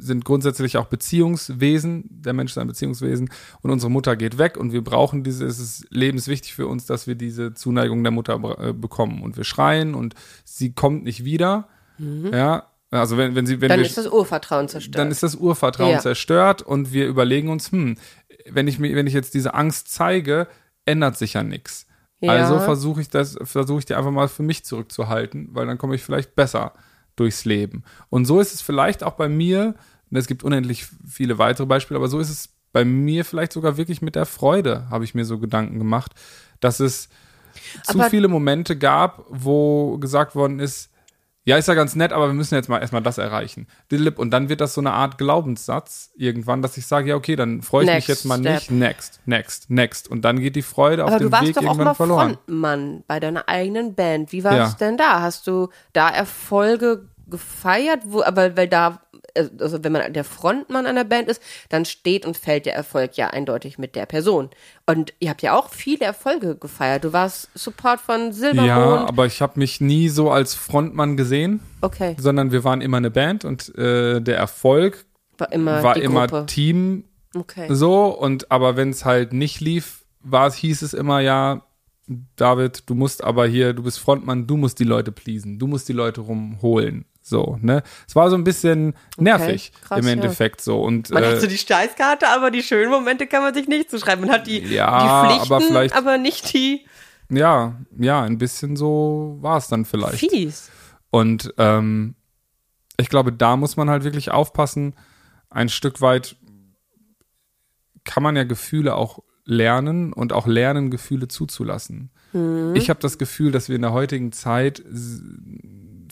[0.00, 2.04] sind grundsätzlich auch Beziehungswesen.
[2.10, 3.30] Der Mensch ist ein Beziehungswesen
[3.62, 7.06] und unsere Mutter geht weg und wir brauchen diese, es ist lebenswichtig für uns, dass
[7.06, 9.22] wir diese Zuneigung der Mutter äh, bekommen.
[9.22, 11.68] Und wir schreien und sie kommt nicht wieder.
[12.32, 13.70] Ja, also wenn, wenn sie, wenn Mhm.
[13.70, 14.98] Dann wir, ist das Urvertrauen zerstört.
[14.98, 15.98] dann ist das Urvertrauen Ja.
[15.98, 17.96] zerstört und wir überlegen uns, hm,
[18.50, 20.48] wenn ich mir, wenn ich jetzt diese Angst zeige,
[20.86, 21.86] ändert sich ja nichts.
[22.20, 22.32] Ja.
[22.32, 25.94] Also versuche ich das, versuche ich die einfach mal für mich zurückzuhalten, weil dann komme
[25.94, 26.72] ich vielleicht besser
[27.20, 27.84] durchs Leben.
[28.08, 29.74] Und so ist es vielleicht auch bei mir,
[30.10, 33.76] und es gibt unendlich viele weitere Beispiele, aber so ist es bei mir vielleicht sogar
[33.76, 36.12] wirklich mit der Freude, habe ich mir so Gedanken gemacht,
[36.60, 37.08] dass es
[37.84, 40.88] zu Aber- viele Momente gab, wo gesagt worden ist,
[41.44, 43.66] ja, ist ja ganz nett, aber wir müssen jetzt mal erstmal das erreichen.
[44.16, 47.62] Und dann wird das so eine Art Glaubenssatz irgendwann, dass ich sage, ja, okay, dann
[47.62, 48.54] freue ich mich Next jetzt mal step.
[48.54, 48.70] nicht.
[48.70, 50.08] Next, next, next.
[50.08, 51.94] Und dann geht die Freude auf Aber dem du warst Weg doch auch irgendwann mal
[51.94, 52.38] verloren.
[52.46, 54.32] Frontmann bei deiner eigenen Band.
[54.32, 54.66] Wie war Ja.
[54.66, 55.22] es denn da?
[55.22, 58.00] Hast du da Erfolge gefeiert?
[58.04, 59.00] Wo, aber weil da,
[59.58, 63.28] also wenn man der Frontmann einer Band ist, dann steht und fällt der Erfolg ja
[63.28, 64.50] eindeutig mit der Person.
[64.86, 67.04] Und ihr habt ja auch viele Erfolge gefeiert.
[67.04, 68.68] Du warst Support von Silbermond.
[68.68, 72.98] Ja, aber ich habe mich nie so als Frontmann gesehen, okay, sondern wir waren immer
[72.98, 75.06] eine Band und äh, der Erfolg
[75.38, 76.46] war immer war immer Gruppe.
[76.46, 77.68] Team Okay.
[77.70, 81.62] so und aber wenn es halt nicht lief, war es hieß es immer ja
[82.34, 85.88] David, du musst aber hier, du bist Frontmann, du musst die Leute pleasen, du musst
[85.88, 87.04] die Leute rumholen.
[87.30, 87.82] So, ne?
[88.06, 90.12] Es war so ein bisschen nervig krass, im ja.
[90.12, 90.82] Endeffekt so.
[90.82, 93.90] Und Man äh, hat so die Steißkarte, aber die schönen Momente kann man sich nicht
[93.90, 94.26] zuschreiben.
[94.26, 96.84] Man hat die, Ja, die Pflichten, aber vielleicht- aber nicht die
[97.32, 100.18] ja, ja, ein bisschen so war es dann vielleicht.
[100.18, 100.68] Fies.
[101.10, 102.16] Und ähm,
[102.96, 104.94] ich glaube, da muss man halt wirklich aufpassen,
[105.48, 106.34] ein Stück weit
[108.04, 112.10] kann man ja Gefühle auch lernen und auch lernen, Gefühle zuzulassen.
[112.32, 112.74] Mhm.
[112.74, 114.82] Ich habe das Gefühl, dass wir in der heutigen Zeit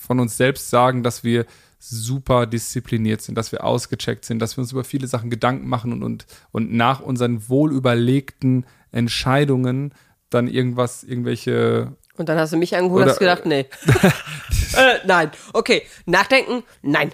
[0.09, 1.47] von uns selbst sagen, dass wir
[1.79, 5.93] super diszipliniert sind, dass wir ausgecheckt sind, dass wir uns über viele Sachen Gedanken machen
[5.93, 9.95] und, und, und nach unseren wohlüberlegten Entscheidungen
[10.31, 13.67] dann irgendwas, irgendwelche Und dann hast du mich angeholt und hast gedacht, nee.
[14.75, 15.31] äh, nein.
[15.53, 15.83] Okay.
[16.07, 16.63] Nachdenken?
[16.83, 17.13] Nein.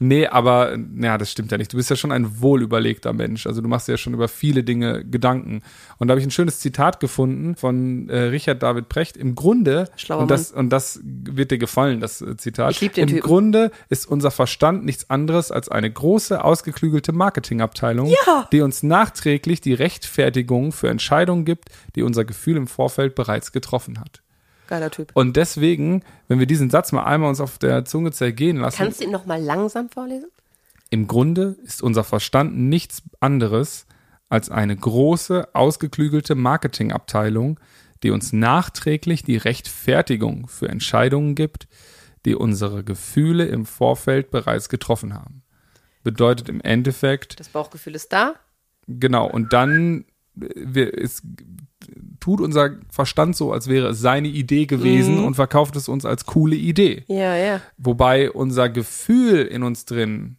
[0.00, 1.72] Nee, aber ja, das stimmt ja nicht.
[1.72, 3.46] Du bist ja schon ein wohlüberlegter Mensch.
[3.46, 5.62] Also du machst dir ja schon über viele Dinge Gedanken.
[5.98, 9.16] Und da habe ich ein schönes Zitat gefunden von äh, Richard David Precht.
[9.16, 12.70] Im Grunde, Schlauer und das, und das wird dir gefallen, das äh, Zitat.
[12.72, 13.22] Ich lieb den Im Typen.
[13.22, 18.12] Grunde ist unser Verstand nichts anderes als eine große, ausgeklügelte Marketingabteilung,
[18.52, 23.98] die uns nachträglich die Rechtfertigung für Entscheidungen gibt, die unser Gefühl im Vorfeld bereits getroffen
[23.98, 24.22] hat.
[24.68, 25.10] Geiler Typ.
[25.14, 29.00] Und deswegen, wenn wir diesen Satz mal einmal uns auf der Zunge zergehen lassen, Kannst
[29.00, 30.28] du ihn noch mal langsam vorlesen?
[30.90, 33.84] im Grunde ist unser Verstand nichts anderes
[34.30, 37.58] als eine große, ausgeklügelte Marketingabteilung,
[38.02, 41.66] die uns nachträglich die Rechtfertigung für Entscheidungen gibt,
[42.24, 45.42] die unsere Gefühle im Vorfeld bereits getroffen haben.
[46.04, 48.34] Bedeutet im Endeffekt, Das Bauchgefühl ist da.
[48.86, 50.04] genau, und dann
[50.54, 51.22] wir, es
[52.20, 56.26] tut unser Verstand so, als wäre es seine Idee gewesen und verkauft es uns als
[56.26, 57.04] coole Idee.
[57.06, 57.60] Ja, ja.
[57.76, 60.36] Wobei unser Gefühl in uns drin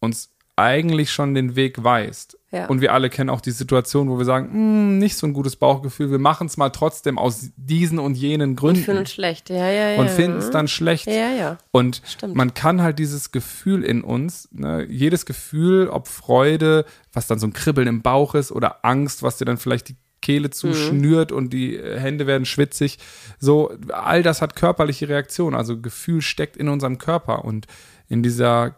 [0.00, 2.38] uns eigentlich schon den Weg weist.
[2.52, 2.66] Ja.
[2.66, 5.56] Und wir alle kennen auch die Situation, wo wir sagen, "Hm, nicht so ein gutes
[5.56, 9.48] Bauchgefühl, wir machen es mal trotzdem aus diesen und jenen Gründen Fühlen uns schlecht.
[9.48, 10.00] Ja, ja, ja.
[10.00, 11.06] und finden es dann schlecht.
[11.06, 11.58] Ja, ja.
[11.70, 12.34] Und Stimmt.
[12.34, 17.46] man kann halt dieses Gefühl in uns, ne, jedes Gefühl, ob Freude, was dann so
[17.46, 21.52] ein Kribbeln im Bauch ist oder Angst, was dir dann vielleicht die Kehle zuschnürt und
[21.52, 22.98] die äh, Hände werden schwitzig,
[23.38, 25.56] so all das hat körperliche Reaktionen.
[25.56, 27.66] Also Gefühl steckt in unserem Körper und
[28.08, 28.76] in dieser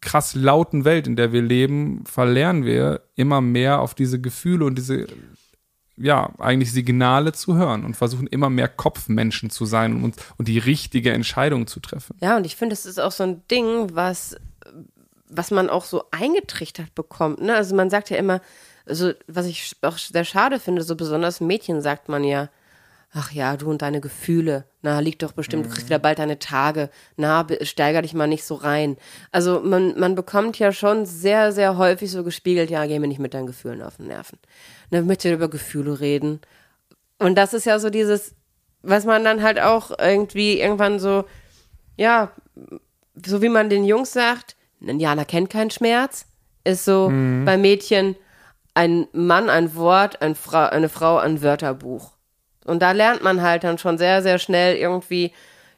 [0.00, 4.76] krass lauten Welt, in der wir leben, verlernen wir immer mehr auf diese Gefühle und
[4.76, 5.06] diese
[5.96, 10.48] ja, eigentlich Signale zu hören und versuchen immer mehr Kopfmenschen zu sein und, uns- und
[10.48, 12.16] die richtige Entscheidung zu treffen.
[12.20, 14.36] Ja, und ich finde, das ist auch so ein Ding, was,
[15.28, 17.40] was man auch so eingetrichtert bekommt.
[17.40, 17.54] Ne?
[17.54, 18.40] Also man sagt ja immer,
[18.84, 22.50] also was ich auch sehr schade finde, so besonders Mädchen sagt man ja,
[23.12, 26.38] ach ja, du und deine Gefühle, na, liegt doch bestimmt, du kriegst wieder bald deine
[26.38, 28.96] Tage, na, steiger dich mal nicht so rein.
[29.32, 33.20] Also man, man bekommt ja schon sehr, sehr häufig so gespiegelt, ja, geh mir nicht
[33.20, 34.38] mit deinen Gefühlen auf den Nerven.
[34.90, 36.40] Dann möchte über Gefühle reden.
[37.18, 38.34] Und das ist ja so dieses,
[38.82, 41.24] was man dann halt auch irgendwie irgendwann so,
[41.96, 42.32] ja,
[43.24, 46.26] so wie man den Jungs sagt, ein Jana kennt keinen Schmerz,
[46.64, 48.16] ist so bei Mädchen
[48.74, 52.15] ein Mann ein Wort, ein Fra eine Frau ein Wörterbuch.
[52.66, 55.32] Und da lernt man halt dann schon sehr, sehr schnell irgendwie,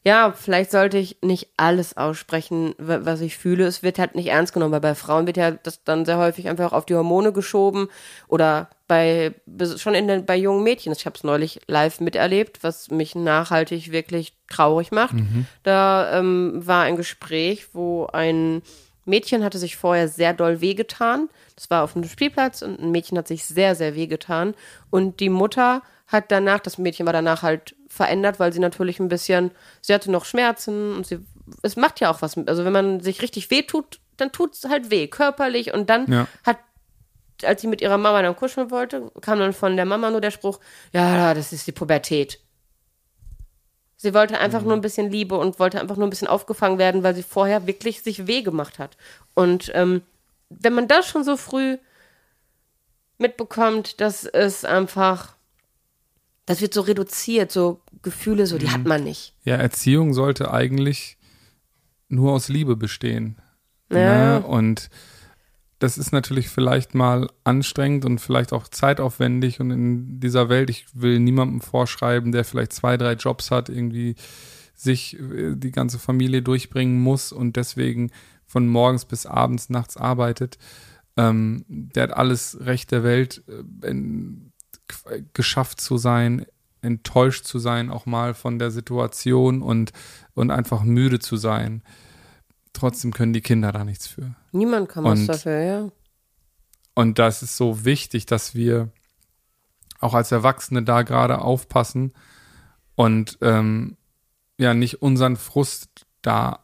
[0.05, 3.67] ja, vielleicht sollte ich nicht alles aussprechen, wa- was ich fühle.
[3.67, 6.49] Es wird halt nicht ernst genommen, weil bei Frauen wird ja das dann sehr häufig
[6.49, 7.89] einfach auf die Hormone geschoben
[8.29, 9.35] oder bei
[9.77, 10.93] schon in den, bei jungen Mädchen.
[10.93, 15.17] Ich habe es neulich live miterlebt, was mich nachhaltig wirklich traurig macht.
[15.63, 18.63] Da ähm, war ein Gespräch, wo ein
[19.05, 21.29] Mädchen hatte sich vorher sehr doll wehgetan.
[21.57, 24.55] Das war auf einem Spielplatz und ein Mädchen hat sich sehr, sehr wehgetan.
[24.91, 29.09] Und die Mutter hat danach, das Mädchen war danach halt verändert, weil sie natürlich ein
[29.09, 31.21] bisschen, sie hatte noch Schmerzen und sie,
[31.63, 32.37] es macht ja auch was.
[32.37, 35.73] Also wenn man sich richtig weh tut, dann tut es halt weh, körperlich.
[35.73, 36.27] Und dann Ja.
[36.45, 36.59] hat,
[37.45, 40.31] als sie mit ihrer Mama dann kuscheln wollte, kam dann von der Mama nur der
[40.33, 40.59] Spruch,
[40.93, 42.41] ja, das ist die Pubertät.
[44.01, 47.03] Sie wollte einfach nur ein bisschen Liebe und wollte einfach nur ein bisschen aufgefangen werden,
[47.03, 48.97] weil sie vorher wirklich sich weh gemacht hat.
[49.35, 50.03] Und ähm,
[50.51, 51.79] wenn man das schon so früh
[53.19, 55.35] mitbekommt, das ist einfach,
[56.49, 59.35] das wird so reduziert, so Gefühle, so die hat man nicht.
[59.45, 61.19] Ja, Erziehung sollte eigentlich
[62.09, 63.37] nur aus Liebe bestehen.
[63.93, 64.41] Ja.
[64.41, 64.47] Ne?
[64.47, 64.89] Und
[65.79, 70.87] das ist natürlich vielleicht mal anstrengend und vielleicht auch zeitaufwendig und in dieser Welt, ich
[70.95, 74.17] will niemandem vorschreiben, der vielleicht zwei, drei Jobs hat, irgendwie
[74.75, 78.11] sich äh, die ganze Familie durchbringen muss und deswegen
[78.47, 80.57] von morgens bis abends nachts arbeitet.
[81.17, 84.48] Ähm, der hat alles Recht der Welt, äh, in, g-
[85.35, 86.47] geschafft zu sein,
[86.81, 89.93] enttäuscht zu sein, auch mal von der Situation und,
[90.35, 91.83] und einfach müde zu sein.
[92.73, 94.35] Trotzdem können die Kinder da nichts für.
[94.53, 95.89] Niemand kann was Und- dafür, ja.
[96.95, 98.89] Und das ist so wichtig, dass wir
[100.01, 102.13] auch als Erwachsene da gerade aufpassen
[102.97, 103.97] und ähm,
[104.57, 106.61] ja nicht unseren Frust da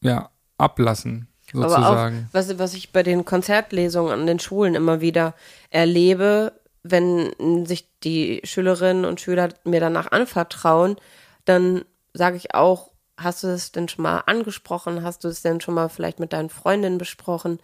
[0.00, 2.28] ja ablassen, Aber auch, sozusagen.
[2.32, 5.34] was, was ich bei den Konzertlesungen an den Schulen immer wieder
[5.70, 6.57] erlebe,
[6.90, 10.96] wenn sich die Schülerinnen und Schüler mir danach anvertrauen,
[11.44, 15.02] dann sage ich auch, hast du es denn schon mal angesprochen?
[15.02, 17.58] Hast du es denn schon mal vielleicht mit deinen Freundinnen besprochen?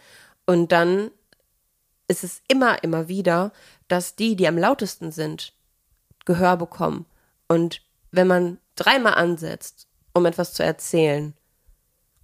[0.47, 1.11] Und dann
[2.09, 3.53] ist es immer, immer wieder,
[3.89, 5.53] dass die, die am lautesten sind,
[6.27, 7.07] Gehör bekommen.
[7.49, 11.35] Und wenn man dreimal ansetzt, um etwas zu erzählen,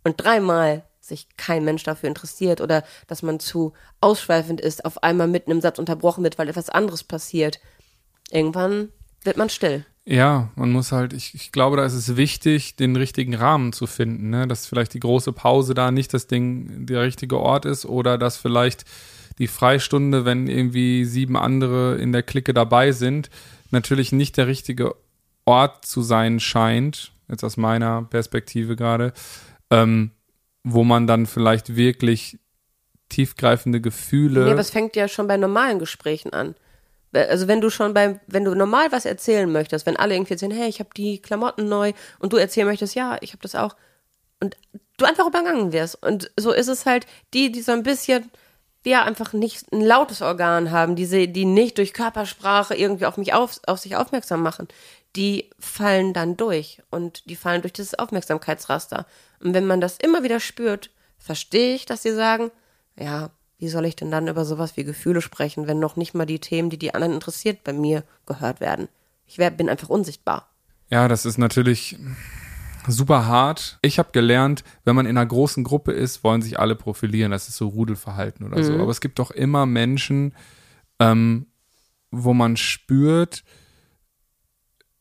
[0.04, 5.28] und dreimal sich kein Mensch dafür interessiert oder dass man zu ausschweifend ist, auf einmal
[5.28, 7.60] mitten im Satz unterbrochen wird, weil etwas anderes passiert,
[8.30, 8.88] irgendwann
[9.22, 9.84] wird man still.
[10.06, 13.86] Ja, man muss halt, ich, ich glaube, da ist es wichtig, den richtigen Rahmen zu
[13.86, 14.48] finden, ne?
[14.48, 18.36] dass vielleicht die große Pause da nicht das Ding der richtige Ort ist oder dass
[18.36, 18.84] vielleicht
[19.38, 23.30] die Freistunde, wenn irgendwie sieben andere in der Clique dabei sind,
[23.70, 24.94] natürlich nicht der richtige
[25.44, 29.12] Ort zu sein scheint, jetzt aus meiner Perspektive gerade,
[29.70, 30.10] ähm,
[30.62, 32.38] wo man dann vielleicht wirklich
[33.08, 34.44] tiefgreifende Gefühle.
[34.44, 36.54] Nee, aber es fängt ja schon bei normalen Gesprächen an.
[37.12, 40.52] Also wenn du schon beim, wenn du normal was erzählen möchtest, wenn alle irgendwie erzählen,
[40.52, 43.74] hey, ich habe die Klamotten neu und du erzählen möchtest, ja, ich habe das auch
[44.40, 44.56] und
[44.96, 48.30] du einfach übergangen wirst und so ist es halt die, die so ein bisschen
[48.84, 53.34] ja einfach nicht ein lautes Organ haben, diese, die nicht durch Körpersprache irgendwie auf mich
[53.34, 54.68] auf, auf sich aufmerksam machen,
[55.16, 59.06] die fallen dann durch und die fallen durch dieses Aufmerksamkeitsraster.
[59.40, 62.50] Und wenn man das immer wieder spürt, verstehe ich, dass sie sagen,
[62.98, 66.26] ja, wie soll ich denn dann über sowas wie Gefühle sprechen, wenn noch nicht mal
[66.26, 68.88] die Themen, die die anderen interessiert, bei mir gehört werden?
[69.26, 70.48] Ich wär, bin einfach unsichtbar.
[70.88, 71.98] Ja, das ist natürlich
[72.86, 73.78] super hart.
[73.82, 77.30] Ich habe gelernt, wenn man in einer großen Gruppe ist, wollen sich alle profilieren.
[77.30, 78.64] Das ist so Rudelverhalten oder mhm.
[78.64, 78.74] so.
[78.74, 80.34] Aber es gibt doch immer Menschen,
[80.98, 81.46] ähm,
[82.10, 83.44] wo man spürt,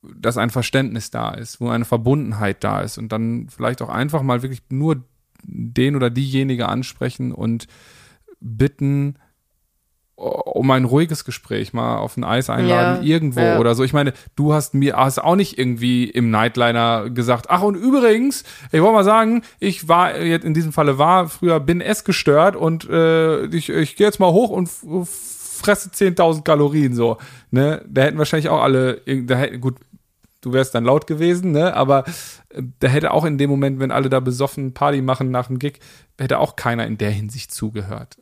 [0.02, 4.22] dass ein Verständnis da ist, wo eine Verbundenheit da ist und dann vielleicht auch einfach
[4.22, 5.04] mal wirklich nur
[5.44, 7.68] den oder diejenige ansprechen und
[8.40, 9.16] bitten
[10.20, 13.60] um ein ruhiges Gespräch, mal auf ein Eis einladen, ja, irgendwo ja.
[13.60, 13.84] oder so.
[13.84, 18.44] Ich meine, du hast mir hast auch nicht irgendwie im Nightliner gesagt, ach und übrigens,
[18.72, 22.56] ich wollte mal sagen, ich war jetzt in diesem Falle war früher bin es gestört
[22.56, 27.18] und äh, ich, ich gehe jetzt mal hoch und fresse 10.000 Kalorien so,
[27.52, 27.84] ne?
[27.88, 29.76] Da hätten wahrscheinlich auch alle da hätten, gut
[30.42, 31.74] du wärst dann laut gewesen, ne?
[31.76, 32.06] Aber
[32.50, 35.60] äh, da hätte auch in dem Moment, wenn alle da besoffen Party machen nach dem
[35.60, 35.80] Gig,
[36.18, 38.18] hätte auch keiner in der Hinsicht zugehört.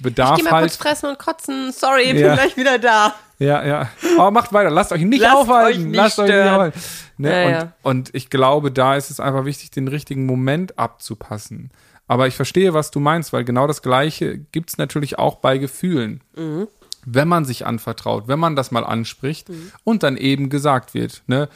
[0.00, 1.72] Bedarf ich geh mal halt, kurz fressen und kotzen.
[1.72, 2.28] Sorry, ich ja.
[2.28, 3.14] bin gleich wieder da.
[3.38, 3.90] Ja, ja.
[4.18, 4.70] Aber macht weiter.
[4.70, 5.80] Lasst euch nicht Lasst aufhalten.
[5.80, 6.28] Euch nicht Lasst stören.
[6.30, 6.80] euch nicht aufhalten.
[7.18, 7.30] Ne?
[7.30, 7.72] Ja, und, ja.
[7.82, 11.70] und ich glaube, da ist es einfach wichtig, den richtigen Moment abzupassen.
[12.06, 15.58] Aber ich verstehe, was du meinst, weil genau das Gleiche gibt es natürlich auch bei
[15.58, 16.22] Gefühlen.
[16.34, 16.68] Mhm
[17.06, 19.72] wenn man sich anvertraut, wenn man das mal anspricht mhm.
[19.84, 21.48] und dann eben gesagt wird, ne,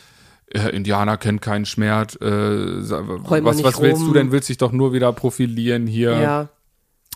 [0.50, 4.32] äh, Indianer kennt keinen Schmerz, äh, was, was willst du denn?
[4.32, 6.18] Willst dich doch nur wieder profilieren hier.
[6.18, 6.48] Ja.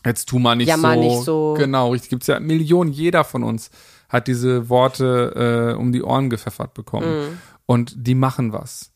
[0.04, 0.94] Jetzt tu mal nicht, ja, so.
[0.94, 1.54] Nicht so.
[1.56, 2.10] Genau, richtig.
[2.10, 3.70] Gibt's ja Millionen, jeder von uns
[4.08, 7.08] hat diese Worte äh, um die Ohren gepfeffert bekommen.
[7.08, 7.38] Mhm.
[7.66, 8.92] Und die machen was.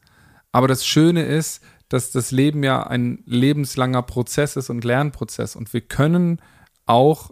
[0.52, 5.56] Aber das Schöne ist, dass das Leben ja ein lebenslanger Prozess ist und Lernprozess.
[5.56, 6.40] Und wir können
[6.86, 7.30] auch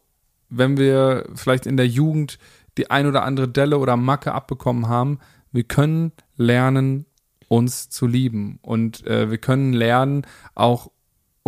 [0.50, 2.38] wenn wir vielleicht in der Jugend
[2.76, 5.20] die ein oder andere Delle oder Macke abbekommen haben,
[5.52, 7.06] wir können lernen,
[7.48, 8.58] uns zu lieben.
[8.62, 10.90] Und äh, wir können lernen, auch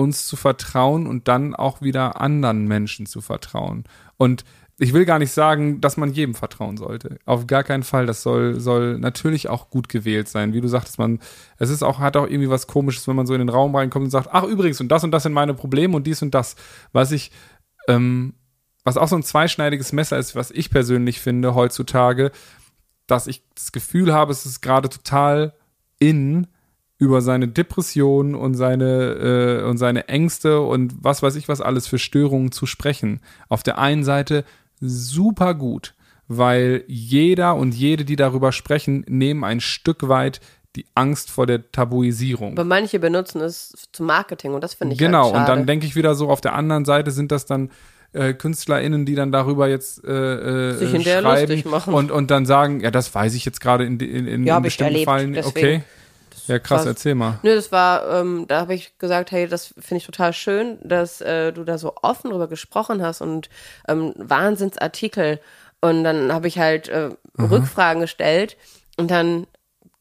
[0.02, 3.84] uns zu vertrauen und dann auch wieder anderen Menschen zu vertrauen.
[4.16, 4.44] Und
[4.78, 7.18] ich will gar nicht sagen, dass man jedem vertrauen sollte.
[7.24, 8.06] Auf gar keinen Fall.
[8.06, 10.54] Das soll, soll natürlich auch gut gewählt sein.
[10.54, 11.20] Wie du sagtest, man,
[11.58, 14.04] es ist auch, hat auch irgendwie was komisches, wenn man so in den Raum reinkommt
[14.04, 16.56] und sagt, ach übrigens, und das und das sind meine Probleme und dies und das.
[16.92, 17.30] Was ich
[17.86, 18.34] ähm,
[18.84, 22.32] was auch so ein zweischneidiges Messer ist, was ich persönlich finde heutzutage,
[23.06, 25.54] dass ich das Gefühl habe, es ist gerade total
[25.98, 26.48] in
[27.02, 31.88] über seine Depressionen und seine äh, und seine Ängste und was weiß ich was alles
[31.88, 33.20] für Störungen zu sprechen.
[33.48, 34.44] Auf der einen Seite
[34.80, 35.94] super gut,
[36.28, 40.40] weil jeder und jede, die darüber sprechen, nehmen ein Stück weit
[40.76, 42.52] die Angst vor der Tabuisierung.
[42.52, 45.86] Aber manche benutzen es zum Marketing und das finde ich Genau, halt und dann denke
[45.86, 47.70] ich wieder so, auf der anderen Seite sind das dann
[48.12, 51.94] äh, KünstlerInnen, die dann darüber jetzt äh, äh, Sich in der lustig machen.
[51.94, 54.92] Und, und dann sagen, ja, das weiß ich jetzt gerade in, in, in, ja, bestimmten
[54.92, 55.32] erlebt, Fallen.
[55.32, 55.66] Deswegen.
[55.66, 55.82] Okay.
[56.46, 57.38] Ja, krass, erzähl mal.
[57.42, 61.20] Nö, das war, ähm, da habe ich gesagt, hey, das finde ich total schön, dass
[61.20, 63.48] äh, du da so offen drüber gesprochen hast und
[63.88, 65.40] ähm, Wahnsinnsartikel.
[65.80, 68.56] Und dann habe ich halt äh, Rückfragen gestellt
[68.96, 69.46] und dann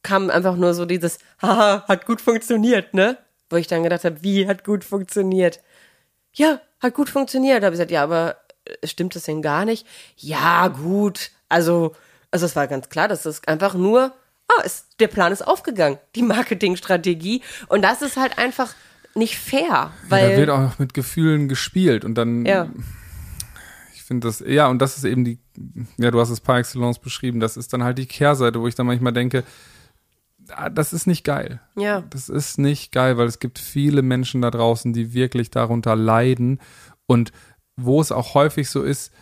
[0.04, 3.17] kam einfach nur so dieses, haha, hat gut funktioniert, ne?
[3.49, 5.60] Wo ich dann gedacht habe, wie hat gut funktioniert?
[6.34, 7.62] Ja, hat gut funktioniert.
[7.62, 9.86] Da habe ich gesagt, ja, aber äh, stimmt das denn gar nicht?
[10.17, 11.32] Ja, gut.
[11.49, 11.95] Also,
[12.32, 14.13] also es war ganz klar, dass das einfach nur,
[14.57, 17.41] ah, ist, der Plan ist aufgegangen, die Marketingstrategie.
[17.67, 18.73] Und das ist halt einfach
[19.15, 20.23] nicht fair, weil.
[20.23, 22.45] Ja, da wird auch mit Gefühlen gespielt und dann.
[22.45, 22.69] Ja.
[23.93, 25.39] Ich finde das, ja, und das ist eben die,
[25.97, 28.75] ja, du hast es par excellence beschrieben, das ist dann halt die Kehrseite, wo ich
[28.75, 29.45] dann manchmal denke,
[30.49, 31.61] ah, das ist nicht geil.
[31.77, 32.01] Ja.
[32.09, 36.59] Das ist nicht geil, weil es gibt viele Menschen da draußen, die wirklich darunter leiden
[37.05, 37.31] und
[37.77, 39.13] wo es auch häufig so ist,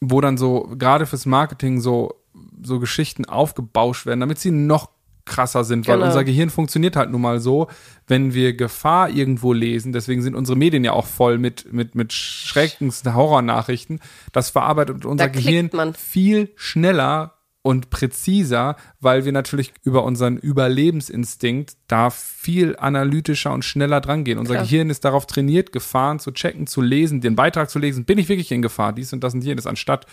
[0.00, 2.14] wo dann so, gerade fürs Marketing so,
[2.62, 4.90] so Geschichten aufgebauscht werden, damit sie noch
[5.26, 6.06] krasser sind, weil Genau.
[6.08, 7.68] unser Gehirn funktioniert halt nun mal so,
[8.06, 12.12] wenn wir Gefahr irgendwo lesen, deswegen sind unsere Medien ja auch voll mit, mit, mit
[12.12, 14.00] schreckendsten Horrornachrichten,
[14.32, 15.94] das verarbeitet unser klickt Gehirn man.
[15.94, 24.02] viel schneller und präziser, weil wir natürlich über unseren Überlebensinstinkt da viel analytischer und schneller
[24.02, 24.38] drangehen.
[24.38, 24.64] Unser Klar.
[24.64, 28.04] Gehirn ist darauf trainiert, Gefahren zu checken, zu lesen, den Beitrag zu lesen.
[28.04, 28.92] Bin ich wirklich in Gefahr?
[28.92, 30.04] Dies und das und jenes, anstatt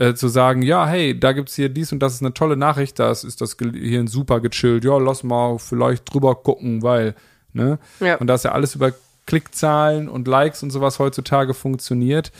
[0.00, 2.98] äh, zu sagen, ja, hey, da gibt's hier dies und das ist eine tolle Nachricht,
[2.98, 4.82] das ist das Gehirn super gechillt.
[4.82, 7.14] Ja, lass mal vielleicht drüber gucken, weil,
[7.52, 7.78] ne?
[8.00, 8.16] Ja.
[8.16, 8.94] Und da ist ja alles über
[9.26, 12.32] Klickzahlen und Likes und sowas heutzutage funktioniert,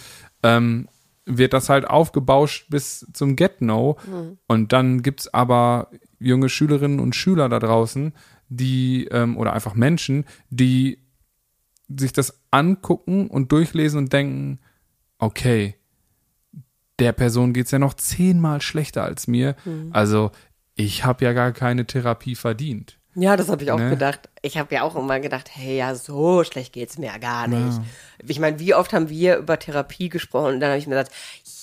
[0.42, 0.88] ähm,
[1.26, 3.98] wird das halt aufgebauscht bis zum Get-No.
[4.46, 8.14] Und dann gibt's aber junge Schülerinnen und Schüler da draußen,
[8.48, 10.98] die, ähm, oder einfach Menschen, die
[11.94, 14.60] sich das angucken und durchlesen und denken,
[15.18, 15.74] okay,
[17.00, 19.56] der Person geht's ja noch zehnmal schlechter als mir.
[19.92, 20.30] Also
[20.74, 22.96] ich habe ja gar keine Therapie verdient.
[23.16, 23.90] Ja, das habe ich auch Ne?
[23.90, 24.28] gedacht.
[24.40, 27.80] Ich habe ja auch immer gedacht, hey, ja, so schlecht geht's mir ja gar nicht.
[28.24, 31.12] Ich meine, wie oft haben wir über Therapie gesprochen und dann habe ich mir gedacht,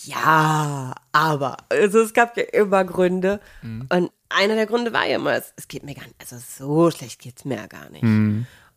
[0.04, 1.58] ja, aber.
[1.70, 3.40] Also es gab ja immer Gründe.
[3.62, 3.88] Mhm.
[3.90, 6.92] Und einer der Gründe war ja immer, es, es geht mir gar nicht, also so
[6.92, 8.04] schlecht geht's mir ja gar nicht.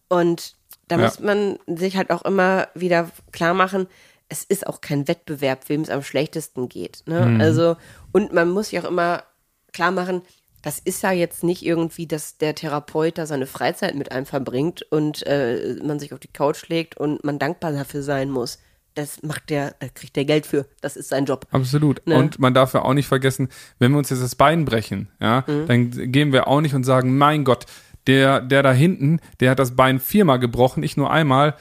[0.09, 0.55] Und
[0.89, 1.03] da Mhm.
[1.03, 1.07] Ja.
[1.09, 3.87] muss man sich halt auch immer wieder klar machen,
[4.31, 7.03] es ist auch kein Wettbewerb, wem es am schlechtesten geht.
[7.07, 7.27] Ne?
[7.27, 7.41] Mhm.
[7.41, 7.77] Also,
[8.13, 9.25] und man muss sich auch immer
[9.73, 10.23] klar machen,
[10.63, 14.83] das ist ja jetzt nicht irgendwie, dass der Therapeut da seine Freizeit mit einem verbringt
[14.91, 18.59] und äh, man sich auf die Couch legt und man dankbar dafür sein muss.
[18.95, 20.67] Das macht der, da kriegt der Geld für.
[20.81, 21.47] Das ist sein Job.
[21.51, 22.07] Absolut.
[22.07, 22.17] Ne?
[22.17, 25.45] Und man darf ja auch nicht vergessen, wenn wir uns jetzt das Bein brechen, ja,
[25.47, 25.67] Mhm.
[25.67, 27.67] dann gehen wir auch nicht und sagen, mein Gott,
[28.07, 31.57] der, der da hinten, der hat das Bein viermal gebrochen, ich nur einmal.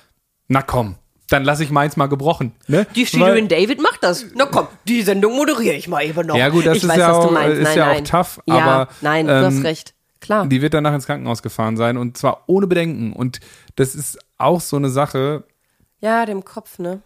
[0.47, 0.95] Na komm,
[1.29, 2.53] dann lasse ich meins mal gebrochen.
[2.67, 2.85] Ne?
[2.95, 4.25] Die Studiowin David macht das.
[4.35, 6.35] Na komm, die Sendung moderiere ich mal eben noch.
[6.35, 7.57] Ja, gut, das ich ist weiß, ja auch- meinst.
[7.57, 8.05] ist nein, ja auch nein.
[8.05, 9.93] tough, ja, aber, Nein, du hast ähm, recht.
[10.21, 10.47] Klar.
[10.47, 13.13] Die wird danach ins Krankenhaus gefahren sein und zwar ohne Bedenken.
[13.13, 13.39] Und
[13.75, 15.43] das ist auch so eine Sache,
[16.01, 17.01] Ja, dem Kopf, ne?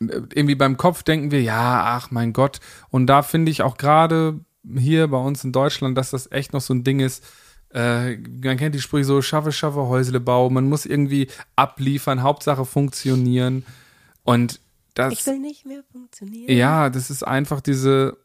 [0.00, 2.58] irgendwie beim Kopf denken wir, ja, ach mein Gott.
[2.90, 4.40] Und da finde ich auch gerade
[4.76, 7.24] hier bei uns in Deutschland, dass das echt noch so ein Ding ist.
[7.74, 10.50] Äh, man kennt die Sprüche so, schaffe, schaffe, Häusle bau.
[10.50, 13.64] Man muss irgendwie abliefern, Hauptsache funktionieren.
[14.24, 14.60] Und
[14.94, 16.54] das, Ich will nicht mehr funktionieren.
[16.54, 18.16] ja, das ist einfach diese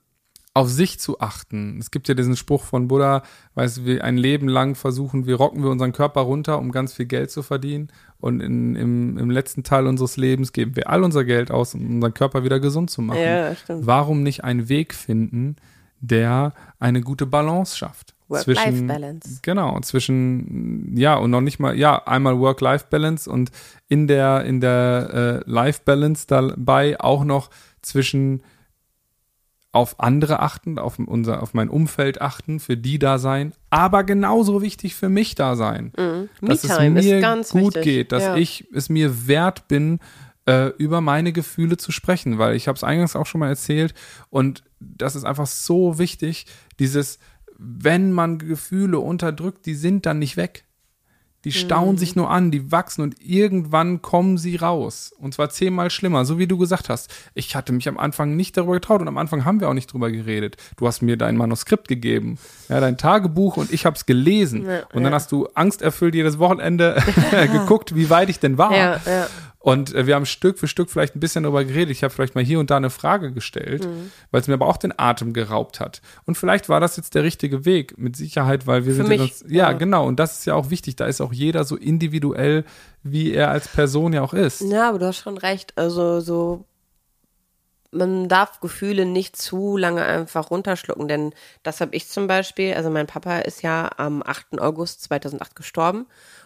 [0.57, 1.77] auf sich zu achten.
[1.79, 3.21] Es gibt ja diesen Spruch von Buddha,
[3.53, 6.93] weißt du, wir ein Leben lang versuchen, wir rocken wir unseren Körper runter, um ganz
[6.93, 7.89] viel Geld zu verdienen.
[8.19, 11.97] Und in, im, im letzten Teil unseres Lebens geben wir all unser Geld aus, um
[11.97, 13.21] unseren Körper wieder gesund zu machen.
[13.21, 13.85] Ja, stimmt.
[13.85, 15.57] Warum nicht einen Weg finden,
[15.99, 18.15] der eine gute Balance schafft?
[18.29, 19.39] Work-Life-Balance.
[19.41, 23.51] Genau, zwischen, ja, und noch nicht mal, ja, einmal Work-Life-Balance und
[23.87, 27.49] in der, in der äh, Life-Balance dabei auch noch
[27.81, 28.43] zwischen
[29.71, 34.61] auf andere achten, auf unser, auf mein Umfeld achten, für die da sein, aber genauso
[34.61, 35.91] wichtig für mich da sein.
[36.41, 37.83] Dass es mir gut wichtig.
[37.83, 38.35] geht, dass Ja.
[38.37, 39.99] ich es mir wert bin,
[40.47, 43.93] äh, über meine Gefühle zu sprechen, weil ich habe es eingangs auch schon mal erzählt
[44.29, 46.45] und das ist einfach so wichtig,
[46.79, 47.19] dieses,
[47.57, 50.63] wenn man Gefühle unterdrückt, die sind dann nicht weg.
[51.43, 51.97] Die stauen Mhm.
[51.97, 55.13] sich nur an, die wachsen und irgendwann kommen sie raus.
[55.17, 57.13] Und zwar zehnmal schlimmer, so wie du gesagt hast.
[57.35, 59.93] Ich hatte mich am Anfang nicht darüber getraut und am Anfang haben wir auch nicht
[59.93, 60.57] drüber geredet.
[60.75, 62.37] Du hast mir dein Manuskript gegeben,
[62.69, 64.65] ja, dein Tagebuch und ich habe es gelesen.
[64.65, 65.11] Ja, und dann ja.
[65.11, 67.01] hast du angsterfüllt jedes Wochenende
[67.53, 68.75] geguckt, wie weit ich denn war.
[68.75, 69.27] Ja, ja.
[69.67, 71.89] Und äh, wir haben Stück für Stück vielleicht ein bisschen darüber geredet.
[71.91, 74.11] Ich habe vielleicht mal hier und da eine Frage gestellt, Mhm.
[74.31, 76.01] weil es mir aber auch den Atem geraubt hat.
[76.25, 79.19] Und vielleicht war das jetzt der richtige Weg, mit Sicherheit, weil wir Für sind mich,
[79.19, 79.73] uns, ja, ja.
[79.73, 80.07] genau.
[80.07, 80.95] Und das ist ja auch wichtig.
[80.95, 82.63] Da ist auch jeder so individuell,
[83.03, 84.61] wie er als Person ja auch ist.
[84.61, 85.73] Ja, aber du hast schon recht.
[85.77, 86.63] Also so,
[87.91, 92.89] man darf Gefühle nicht zu lange einfach runterschlucken, denn das habe ich zum Beispiel, also
[92.89, 94.61] mein Papa ist ja am 8.
[94.61, 96.05] August 2008 gestorben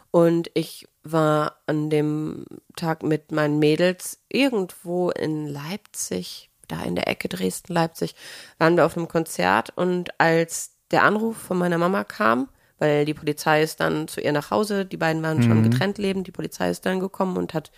[0.10, 7.08] und ich war an dem Tag mit meinen Mädels irgendwo in Leipzig, da in der
[7.08, 8.16] Ecke Dresden-Leipzig,
[8.58, 13.14] waren wir auf einem Konzert und als der Anruf von meiner Mama kam, weil die
[13.14, 16.70] Polizei ist dann zu ihr nach Hause, die beiden waren schon getrennt lebend, die Polizei
[16.70, 17.72] ist dann gekommen und hat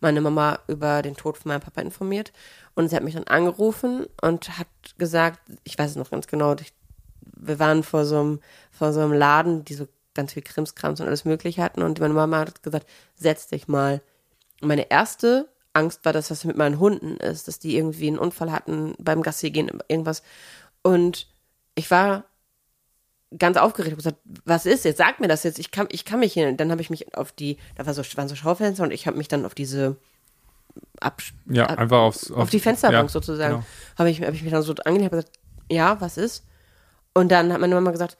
[0.00, 2.32] meine Mama über den Tod von meinem Papa informiert
[2.74, 6.56] und sie hat mich dann angerufen und hat gesagt, ich weiß es noch ganz genau,
[7.22, 8.40] wir waren vor so einem,
[8.70, 9.86] vor so einem Laden, die so
[10.20, 14.02] ganz viel Krimskrams und alles mögliche hatten und meine Mama hat gesagt, setz dich mal.
[14.60, 18.18] Und meine erste Angst war, dass was mit meinen Hunden ist, dass die irgendwie einen
[18.18, 20.22] Unfall hatten beim Gassi gehen, irgendwas.
[20.82, 21.26] Und
[21.74, 22.24] ich war
[23.38, 24.98] ganz aufgeregt und gesagt, was ist jetzt?
[24.98, 25.58] Sag mir das jetzt.
[25.58, 26.52] Ich kann, ich kann mich hier.
[26.52, 29.16] Dann habe ich mich auf die, da war so, waren so Schaufenster und ich habe
[29.16, 29.96] mich dann auf diese
[31.00, 33.54] ab, Ja, ab einfach aufs, auf, die Fensterbank ja, sozusagen.
[33.54, 33.66] genau.
[33.96, 35.38] Habe ich, hab ich mich dann so angelegt, habe gesagt,
[35.70, 36.44] ja, was ist?
[37.14, 38.16] Und dann hat meine Mama gesagt,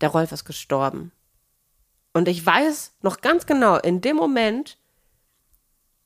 [0.00, 1.12] der Rolf ist gestorben.
[2.14, 4.78] Und ich weiß noch ganz genau, in dem Moment,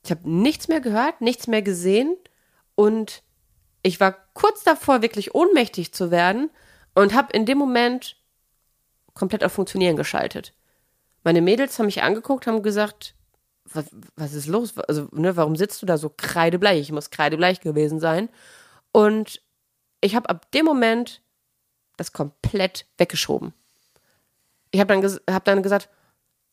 [0.02, 2.16] ich habe nichts mehr gehört, nichts mehr gesehen
[2.74, 3.22] und
[3.82, 6.50] ich war kurz davor, wirklich ohnmächtig zu werden
[6.94, 8.16] und habe in dem Moment
[9.14, 10.54] komplett auf Funktionieren geschaltet.
[11.24, 13.14] Meine Mädels haben mich angeguckt, haben gesagt,
[13.64, 13.84] was,
[14.16, 14.78] was ist los?
[14.78, 16.80] Also, ne, warum sitzt du da so kreidebleich?
[16.80, 18.30] Ich muss kreidebleich gewesen sein.
[18.92, 19.42] Und
[20.00, 21.20] ich habe ab dem Moment
[21.98, 23.52] das komplett weggeschoben.
[24.70, 25.90] Ich habe dann, ges- hab dann gesagt,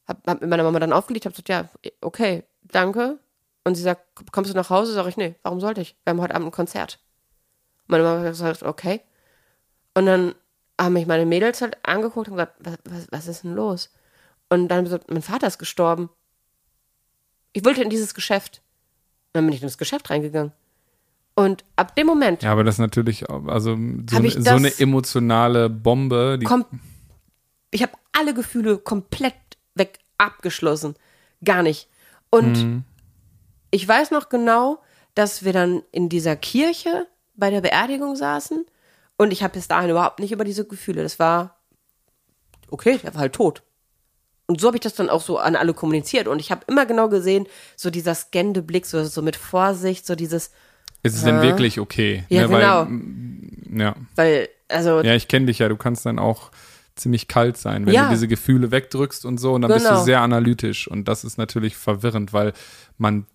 [0.08, 1.70] habe hab mit meiner Mama dann aufgelegt, habe gesagt, ja,
[2.02, 3.20] okay, danke.
[3.64, 4.02] Und sie sagt,
[4.32, 4.94] kommst du nach Hause?
[4.94, 5.96] Sag ich, nee, warum sollte ich?
[6.04, 7.00] Wir haben heute Abend ein Konzert.
[7.88, 9.02] Meine Mama hat gesagt, okay.
[9.96, 10.36] Und dann
[10.80, 13.92] haben mich meine Mädels halt angeguckt und gesagt, was, was, was ist denn los?
[14.50, 16.10] Und dann gesagt, mein Vater ist gestorben.
[17.54, 18.62] Ich wollte in dieses Geschäft.
[19.34, 20.52] Dann bin ich in das Geschäft reingegangen.
[21.36, 24.50] Und ab dem Moment Ja, aber das ist natürlich, also so, Hab eine, ich so
[24.52, 26.40] eine emotionale Bombe,
[27.72, 29.34] ich habe alle Gefühle komplett
[29.76, 30.96] weg abgeschlossen.
[31.44, 31.88] Gar nicht.
[32.30, 32.84] Und
[33.72, 34.80] ich weiß noch genau,
[35.14, 38.66] dass wir dann in dieser Kirche bei der Beerdigung saßen
[39.18, 41.04] und ich habe bis dahin überhaupt nicht über diese Gefühle.
[41.04, 41.60] Das war
[42.70, 43.64] okay, der war halt tot.
[44.48, 46.86] Und so habe ich das dann auch so an alle kommuniziert und ich habe immer
[46.86, 50.52] genau gesehen, so dieser scannende Blick, so, so mit Vorsicht, so dieses,
[51.02, 52.26] ist es denn wirklich okay?
[52.30, 52.86] Ja, Ne, weil, genau.
[52.86, 53.96] mm, ja.
[54.16, 56.52] weil, also ja, ich kenne dich ja, du kannst dann auch
[56.96, 58.06] ziemlich kalt sein, wenn Ja.
[58.06, 60.04] du diese Gefühle wegdrückst und so und dann bist du Genau.
[60.04, 62.54] sehr analytisch und das ist natürlich verwirrend, weil
[62.98, 63.26] man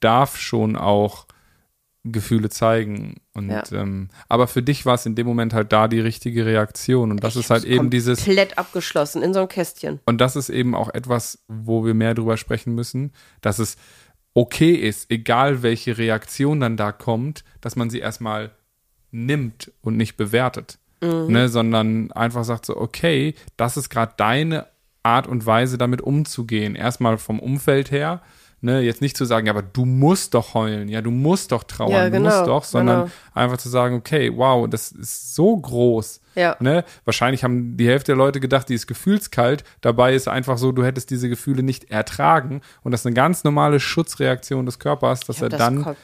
[0.00, 1.26] darf schon auch
[2.04, 3.62] Gefühle zeigen und Ja.
[3.72, 7.22] ähm, aber für dich war es in dem Moment halt da die richtige Reaktion und
[7.22, 10.00] das ist halt eben dieses komplett abgeschlossen in so ein Kästchen.
[10.06, 13.76] Und das ist eben auch etwas, wo wir mehr drüber sprechen müssen, dass es
[14.32, 18.52] okay ist, egal welche Reaktion dann da kommt, dass man sie erstmal
[19.10, 24.66] nimmt und nicht bewertet, ne, sondern einfach sagt so, okay, das ist gerade deine
[25.02, 26.74] Art und Weise, damit umzugehen.
[26.74, 28.20] Erstmal vom Umfeld her,
[28.60, 31.64] ne, jetzt nicht zu sagen, ja, aber du musst doch heulen, ja, du musst doch
[31.64, 33.12] trauern, Ja, du genau, musst doch, sondern genau.
[33.34, 36.20] einfach zu sagen, okay, wow, das ist so groß.
[36.34, 36.56] Ja.
[36.60, 36.84] Ne?
[37.04, 39.64] Wahrscheinlich haben die Hälfte der Leute gedacht, die ist gefühlskalt.
[39.80, 42.60] Dabei ist einfach so, du hättest diese Gefühle nicht ertragen.
[42.82, 45.96] Und das ist eine ganz normale Schutzreaktion des Körpers, dass er das dann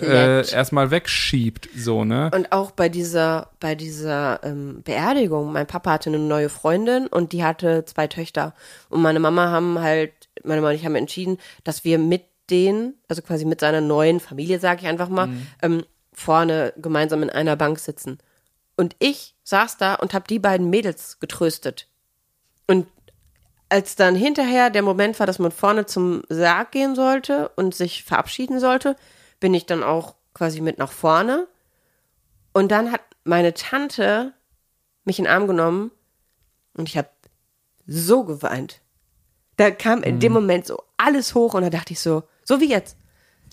[0.00, 2.30] äh, erstmal wegschiebt, so, ne?
[2.34, 7.32] Und auch bei dieser, bei dieser ähm, Beerdigung, mein Papa hatte eine neue Freundin und
[7.32, 8.54] die hatte zwei Töchter.
[8.88, 10.12] Und meine Mama haben halt,
[10.44, 14.20] meine Mama und ich haben entschieden, dass wir mit denen, also quasi mit seiner neuen
[14.20, 15.28] Familie, sage ich einfach mal,
[15.62, 18.18] ähm, vorne gemeinsam in einer Bank sitzen.
[18.76, 21.88] Und ich saß da und habe die beiden Mädels getröstet.
[22.66, 22.86] Und
[23.68, 28.04] als dann hinterher der Moment war, dass man vorne zum Sarg gehen sollte und sich
[28.04, 28.96] verabschieden sollte,
[29.42, 31.48] bin ich dann auch quasi mit nach vorne.
[32.52, 34.32] Und dann hat meine Tante
[35.04, 35.90] mich in den Arm genommen
[36.74, 37.10] und ich habe
[37.86, 38.80] so geweint.
[39.56, 42.70] Da kam in dem Moment so alles hoch und da dachte ich so, so wie
[42.70, 42.96] jetzt.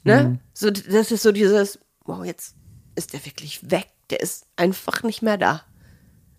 [0.03, 0.39] Ne?
[0.53, 2.55] So, das ist so dieses, wow, jetzt
[2.95, 3.87] ist der wirklich weg.
[4.11, 5.63] Der ist einfach nicht mehr da.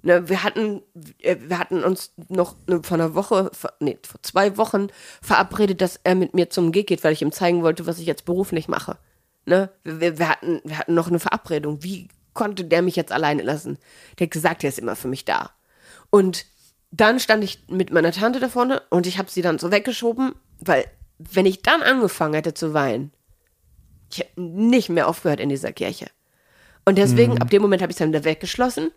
[0.02, 0.82] Ne, wir hatten,
[1.18, 4.86] äh, wir hatten uns noch ne, vor einer Woche, vor, nee, vor zwei Wochen
[5.20, 8.06] verabredet, dass er mit mir zum Gig geht, weil ich ihm zeigen wollte, was ich
[8.06, 8.96] jetzt beruflich mache.
[9.50, 9.68] Ne?
[9.82, 11.82] Wir, wir, hatten, wir hatten noch eine Verabredung.
[11.82, 13.78] Wie konnte der mich jetzt alleine lassen?
[14.18, 15.50] Der hat gesagt, er ist immer für mich da.
[16.08, 16.46] Und
[16.92, 20.36] dann stand ich mit meiner Tante da vorne und ich habe sie dann so weggeschoben,
[20.60, 20.84] weil
[21.18, 23.12] wenn ich dann angefangen hätte zu weinen,
[24.12, 26.06] ich hätte nicht mehr aufgehört in dieser Kirche.
[26.84, 28.92] Und deswegen, ab dem Moment habe ich es dann wieder weggeschlossen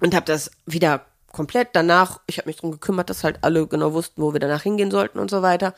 [0.00, 3.92] und habe das wieder komplett danach, ich habe mich drum gekümmert, dass halt alle genau
[3.92, 5.74] wussten, wo wir danach hingehen sollten und so weiter.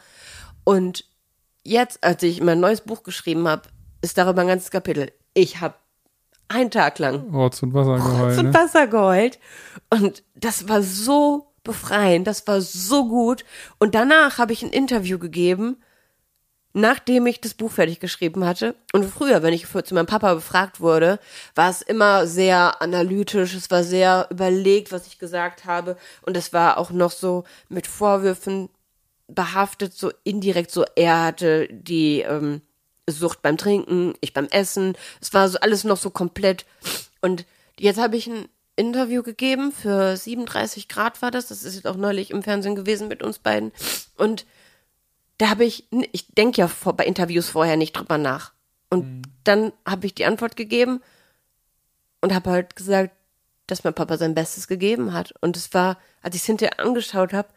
[0.64, 1.04] Und
[1.66, 3.62] jetzt, als ich mein neues Buch geschrieben habe,
[4.00, 5.12] ist darüber ein ganzes Kapitel.
[5.34, 5.74] Ich habe
[6.48, 8.54] einen Tag lang Rotz und Wasser geheult, und ne?
[8.54, 9.38] Wasser geheult.
[9.90, 13.44] Und das war so befreiend, das war so gut.
[13.78, 15.76] Und danach habe ich ein Interview gegeben,
[16.72, 18.76] nachdem ich das Buch fertig geschrieben hatte.
[18.92, 21.18] Und früher, wenn ich für, zu meinem Papa befragt wurde,
[21.54, 25.96] war es immer sehr analytisch, es war sehr überlegt, was ich gesagt habe.
[26.22, 28.68] Und es war auch noch so mit Vorwürfen
[29.28, 32.62] behaftet, so indirekt, so er hatte die ähm,
[33.08, 34.96] Sucht beim Trinken, ich beim Essen.
[35.20, 36.66] Es war so alles noch so komplett.
[37.20, 37.44] Und
[37.78, 41.48] jetzt habe ich ein Interview gegeben für 37 Grad war das.
[41.48, 43.72] Das ist jetzt auch neulich im Fernsehen gewesen mit uns beiden.
[44.16, 44.46] Und
[45.38, 48.52] da habe ich, ich denke ja vor, bei Interviews vorher nicht drüber nach.
[48.90, 51.00] Und dann habe ich die Antwort gegeben
[52.20, 53.14] und habe halt gesagt,
[53.66, 55.34] dass mein Papa sein Bestes gegeben hat.
[55.40, 57.48] Und es war, als ich es hinterher angeschaut habe,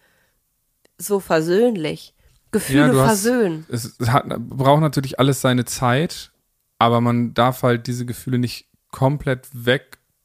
[1.00, 2.14] so versöhnlich.
[2.52, 3.66] Gefühle Ja, du hast- versöhnen.
[3.70, 6.32] es hat, braucht natürlich alles seine Zeit,
[6.78, 9.48] aber man darf halt diese Gefühle nicht komplett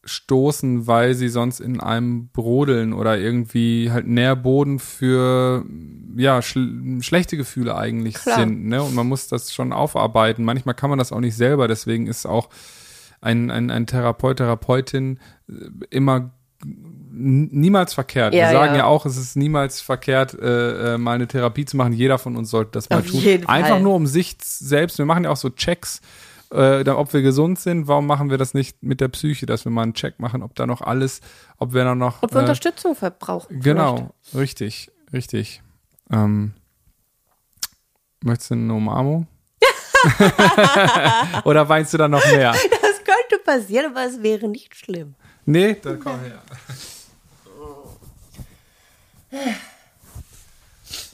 [0.03, 5.64] wegstoßen, weil sie sonst in einem brodeln oder irgendwie halt Nährboden für
[6.16, 8.39] ja schl schlechte Gefühle eigentlich Klar.
[8.41, 8.66] sind.
[8.66, 8.83] Ne?
[8.83, 10.45] Und man muss das schon aufarbeiten.
[10.45, 12.49] Manchmal kann man das auch nicht selber, deswegen ist auch
[13.20, 15.18] ein, ein, ein Therapeut, Therapeutin
[15.49, 15.53] äh,
[15.91, 16.31] immer
[16.63, 18.35] niemals verkehrt.
[18.35, 18.79] Ja, Wir sagen ja.
[18.79, 18.85] ja.
[18.87, 21.93] auch, es ist niemals verkehrt, äh, äh, mal eine Therapie zu machen.
[21.93, 23.23] Jeder von uns sollte das mal Auf tun.
[23.47, 23.81] Einfach Fall.
[23.81, 24.99] nur um sich selbst.
[24.99, 26.01] Wir machen ja auch so Checks,
[26.53, 27.87] äh, ob wir gesund sind.
[27.89, 30.55] Warum machen wir das nicht mit der Psyche, dass wir mal einen Check machen, ob
[30.55, 31.21] da noch alles,
[31.59, 32.23] ob wir da noch.
[32.23, 33.61] Ob wir äh, Unterstützung verbrauchen.
[33.61, 35.63] Genau, richtig, richtig.
[36.11, 36.55] Ähm,
[38.23, 39.29] möchtest du eine Umarmung?
[41.45, 42.55] Oder weinst du da noch mehr?
[42.55, 42.83] vielleicht.
[42.83, 45.15] Das könnte passieren, aber es wäre nicht schlimm.
[45.47, 46.42] Nee, dann komm her.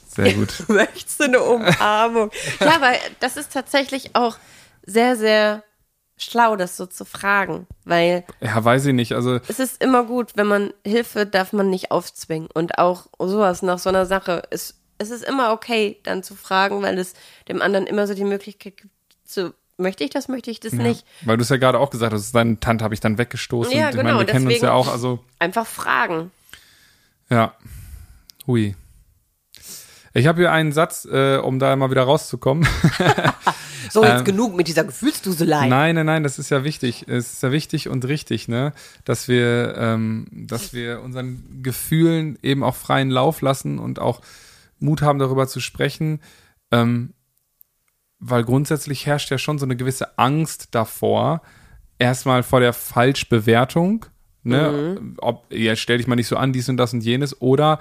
[0.08, 0.52] Sehr gut.
[0.68, 2.30] Möchtest du eine Umarmung?
[2.60, 4.36] ja, aber das ist tatsächlich auch
[4.84, 5.62] sehr, sehr
[6.16, 9.12] schlau, das so zu fragen, weil Ja, weiß ich nicht.
[9.12, 13.62] Also, es ist immer gut, wenn man Hilfe darf man nicht aufzwingen und auch sowas
[13.62, 17.14] nach so einer Sache ist es ist immer okay, dann zu fragen, weil es
[17.48, 18.92] dem anderen immer so die Möglichkeit gibt,
[19.24, 21.04] zu möchte ich das, möchte ich das nicht.
[21.24, 23.72] weil du es ja gerade auch gesagt hast, deine Tante habe ich dann weggestoßen.
[23.72, 26.30] Ja, ich genau, meine, wir kennen uns deswegen- ja auch, also, Einfach fragen.
[27.30, 27.54] ja.
[28.46, 28.74] Hui.
[30.12, 32.66] Ich habe hier einen Satz, äh, um da mal wieder rauszukommen.
[33.92, 35.66] So, jetzt Ähm, genug mit dieser Gefühlsduselei.
[35.66, 37.06] Nein, nein, nein, das ist ja wichtig.
[37.08, 38.72] Es ist ja wichtig und richtig, ne,
[39.04, 44.20] dass wir, ähm, dass wir unseren Gefühlen eben auch freien Lauf lassen und auch
[44.78, 46.20] Mut haben, darüber zu sprechen,
[46.70, 47.14] ähm,
[48.20, 51.42] weil grundsätzlich herrscht ja schon so eine gewisse Angst davor,
[51.98, 54.06] erstmal vor der Falschbewertung,
[54.42, 57.80] ne, ob, ja, stell dich mal nicht so an, dies und das und jenes, oder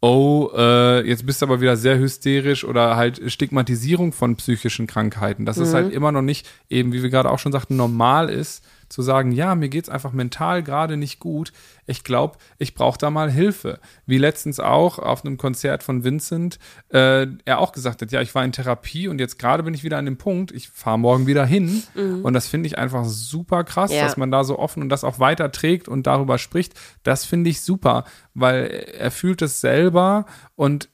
[0.00, 5.44] oh, äh, jetzt bist du aber wieder sehr hysterisch oder halt Stigmatisierung von psychischen Krankheiten.
[5.44, 8.64] Dass es halt immer noch nicht, eben wie wir gerade auch schon sagten, normal ist,
[8.90, 11.52] zu sagen, ja, mir geht's einfach mental gerade nicht gut.
[11.86, 13.78] Ich glaube, ich brauche da mal Hilfe.
[14.04, 16.58] Wie letztens auch auf einem Konzert von Vincent,
[16.92, 19.84] äh, er auch gesagt hat, ja, ich war in Therapie und jetzt gerade bin ich
[19.84, 21.82] wieder an dem Punkt, ich fahre morgen wieder hin.
[21.94, 24.02] Und das finde ich einfach super krass, Ja.
[24.02, 26.74] dass man da so offen und das auch weiter trägt und darüber spricht.
[27.04, 28.66] Das finde ich super, weil
[28.98, 30.26] er fühlt es selber
[30.56, 30.88] und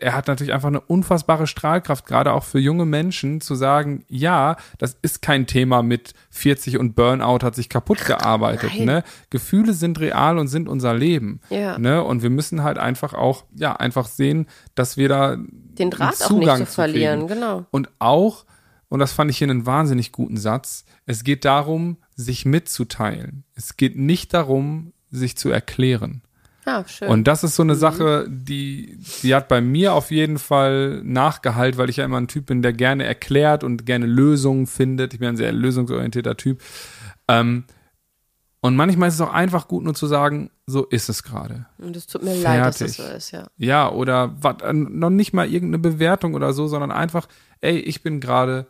[0.00, 4.56] er hat natürlich einfach eine unfassbare Strahlkraft, gerade auch für junge Menschen, zu sagen, ja,
[4.78, 8.70] das ist kein Thema mit 40 und Burnout hat sich kaputt gearbeitet.
[8.76, 8.84] Nein.
[8.84, 9.04] Ne?
[9.30, 11.40] Gefühle sind real und sind unser Leben.
[11.50, 11.78] Ja.
[11.78, 12.02] Ne?
[12.02, 16.08] Und wir müssen halt einfach auch, ja, einfach sehen, dass wir da Den Draht einen
[16.08, 17.40] auch nicht Zugang zu zu verlieren, kriegen.
[17.40, 17.66] genau.
[17.70, 18.44] Und auch,
[18.88, 23.44] und das fand ich hier einen wahnsinnig guten Satz, es geht darum, sich mitzuteilen.
[23.54, 26.22] Es geht nicht darum, sich zu erklären.
[26.68, 27.08] Ja, schön.
[27.08, 31.78] Und das ist so eine Sache, die, die hat bei mir auf jeden Fall Nachgehalt,
[31.78, 35.14] weil ich ja immer ein Typ bin, der gerne erklärt und gerne Lösungen findet.
[35.14, 36.60] Ich bin ein sehr lösungsorientierter Typ.
[37.26, 37.64] Ähm,
[38.60, 41.64] und manchmal ist es auch einfach gut, nur zu sagen, so ist es gerade.
[41.78, 43.16] und es tut mir leid, dass das so fertig.
[43.16, 43.46] ist, ja.
[43.56, 47.28] Ja, oder wat, äh, noch nicht mal irgendeine Bewertung oder so, sondern einfach,
[47.62, 48.66] ey, ich bin gerade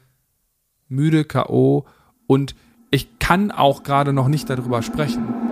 [0.86, 1.84] müde, K.O.
[2.28, 2.54] und
[2.92, 5.47] ich kann auch gerade noch nicht darüber sprechen.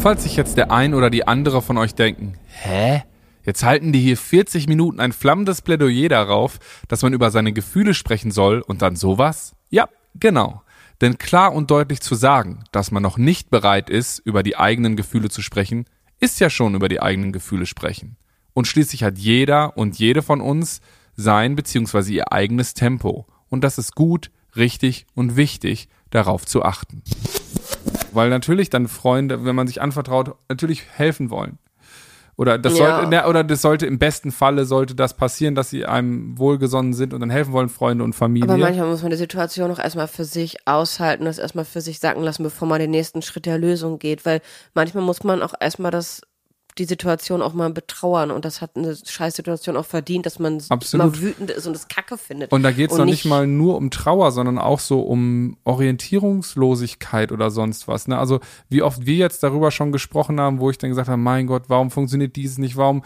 [0.00, 3.02] Falls sich jetzt der ein oder die andere von euch denken, hä?
[3.44, 7.92] Jetzt halten die hier 40 Minuten ein flammendes Plädoyer darauf, dass man über seine Gefühle
[7.92, 9.54] sprechen soll und dann sowas?
[9.68, 10.62] Ja, genau.
[11.02, 14.96] Denn klar und deutlich zu sagen, dass man noch nicht bereit ist, über die eigenen
[14.96, 15.84] Gefühle zu sprechen,
[16.18, 18.16] ist ja schon über die eigenen Gefühle sprechen.
[18.54, 20.80] Und schließlich hat jeder und jede von uns
[21.14, 22.10] sein bzw.
[22.10, 23.26] ihr eigenes Tempo.
[23.50, 27.02] Und das ist gut, richtig und wichtig, darauf zu achten.
[28.12, 31.58] Weil natürlich dann Freunde, wenn man sich anvertraut, natürlich helfen wollen.
[32.36, 33.02] Oder das Ja.
[33.02, 37.12] sollte, oder das sollte im besten Falle sollte das passieren, dass sie einem wohlgesonnen sind
[37.12, 38.48] und dann helfen wollen Freunde und Familie.
[38.48, 41.98] Aber manchmal muss man die Situation auch erstmal für sich aushalten, das erstmal für sich
[41.98, 44.24] sacken lassen, bevor man den nächsten Schritt der Lösung geht.
[44.24, 44.40] Weil
[44.72, 46.22] manchmal muss man auch erstmal das,
[46.78, 51.06] die Situation auch mal betrauern und das hat eine Scheißsituation auch verdient, dass man Absolut.
[51.06, 52.52] mal wütend ist und es Kacke findet.
[52.52, 57.32] Und da geht es noch nicht mal nur um Trauer, sondern auch so um Orientierungslosigkeit
[57.32, 58.08] oder sonst was.
[58.08, 58.18] Ne?
[58.18, 61.46] Also wie oft wir jetzt darüber schon gesprochen haben, wo ich dann gesagt habe, mein
[61.46, 62.76] Gott, warum funktioniert dieses nicht?
[62.76, 63.02] Warum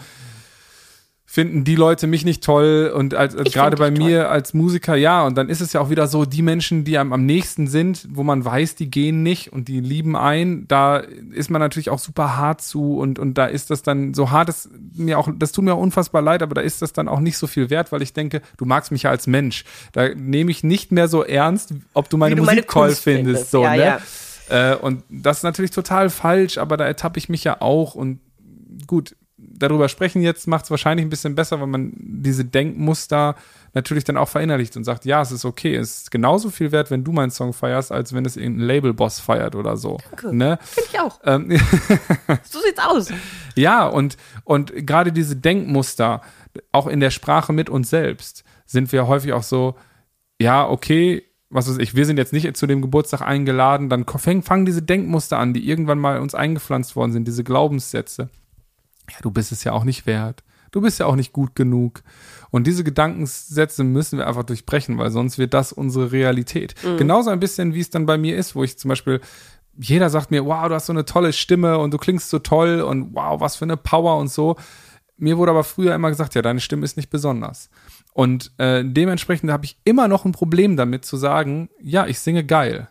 [1.34, 2.92] finden die Leute mich nicht toll?
[2.94, 5.26] Und als, als gerade bei mir als Musiker, ja.
[5.26, 8.06] Und dann ist es ja auch wieder so, die Menschen, die einem am nächsten sind,
[8.08, 11.98] wo man weiß, die gehen nicht und die lieben ein, da ist man natürlich auch
[11.98, 15.50] super hart zu und, und da ist das dann so hart, das mir auch, das
[15.50, 17.90] tut mir auch unfassbar leid, aber da ist das dann auch nicht so viel wert,
[17.90, 19.64] weil ich denke, du magst mich ja als Mensch.
[19.90, 23.02] Da nehme ich nicht mehr so ernst, ob du meine du meine Musik toll Kunst
[23.02, 23.26] findest.
[23.26, 23.50] findest.
[23.50, 23.98] So, Ja, ne?
[24.48, 24.72] ja.
[24.72, 28.20] Äh, und das ist natürlich total falsch, aber da ertappe ich mich ja auch und
[28.86, 29.16] gut,
[29.52, 33.34] darüber sprechen jetzt, macht es wahrscheinlich ein bisschen besser, weil man diese Denkmuster
[33.74, 36.90] natürlich dann auch verinnerlicht und sagt, ja, es ist okay, es ist genauso viel wert,
[36.90, 39.98] wenn du meinen Song feierst, als wenn es irgendein Labelboss feiert oder so.
[40.10, 40.34] Danke.
[40.34, 40.58] Ne?
[40.62, 41.20] Finde ich auch.
[41.24, 41.50] Ähm,
[42.44, 43.12] So sieht's aus.
[43.56, 46.22] ja, und, und gerade diese Denkmuster,
[46.72, 49.74] auch in der Sprache mit uns selbst, sind wir häufig auch so,
[50.40, 54.42] ja, okay, was weiß ich, wir sind jetzt nicht zu dem Geburtstag eingeladen, dann fangen,
[54.42, 58.28] fangen diese Denkmuster an, die irgendwann mal uns eingepflanzt worden sind, diese Glaubenssätze.
[59.10, 60.42] Ja, du bist es ja auch nicht wert.
[60.70, 62.02] Du bist ja auch nicht gut genug.
[62.50, 66.74] Und diese Gedankensätze müssen wir einfach durchbrechen, weil sonst wird das unsere Realität.
[66.96, 69.20] Genauso ein bisschen, wie es dann bei mir ist, wo ich zum Beispiel
[69.76, 72.80] jeder sagt mir, wow, du hast so eine tolle Stimme und du klingst so toll
[72.80, 74.56] und wow, was für eine Power und so.
[75.16, 77.70] Mir wurde aber früher immer gesagt, ja, deine Stimme ist nicht besonders.
[78.12, 82.44] Und äh, dementsprechend habe ich immer noch ein Problem damit zu sagen, ja, ich singe
[82.44, 82.88] geil.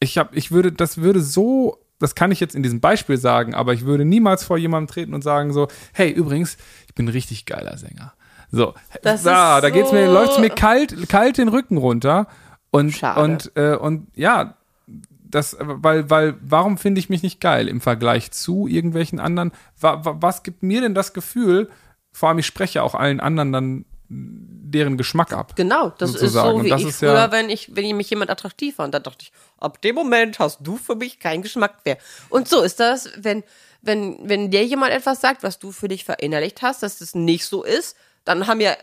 [0.00, 3.54] Ich habe, ich würde, das würde so, das kann ich jetzt in diesem Beispiel sagen,
[3.54, 7.12] aber ich würde niemals vor jemandem treten und sagen so, hey, übrigens, ich bin ein
[7.12, 8.12] richtig geiler Sänger.
[8.50, 12.28] So, Das da, da geht's mir, läuft's mir kalt, kalt den Rücken runter
[12.70, 13.20] und Schade.
[13.20, 14.56] und äh, und ja,
[15.34, 19.50] das, weil, weil, warum finde ich mich nicht geil im Vergleich zu irgendwelchen anderen?
[19.80, 21.68] Wa, wa, was gibt mir denn das Gefühl?
[22.12, 25.56] Vor allem, ich spreche auch allen anderen dann deren Geschmack ab.
[25.56, 26.50] Genau, das ist Sozusagen.
[26.50, 28.92] so Und wie das ich ist ja- früher, wenn ich, wenn mich jemand attraktiv fand,
[28.94, 31.96] dann dachte ich, ab dem Moment hast du für mich keinen Geschmack mehr.
[32.28, 33.44] Und so ist das, wenn,
[33.82, 37.44] wenn, wenn dir jemand etwas sagt, was du für dich verinnerlicht hast, dass das nicht
[37.46, 38.74] so ist, dann haben ja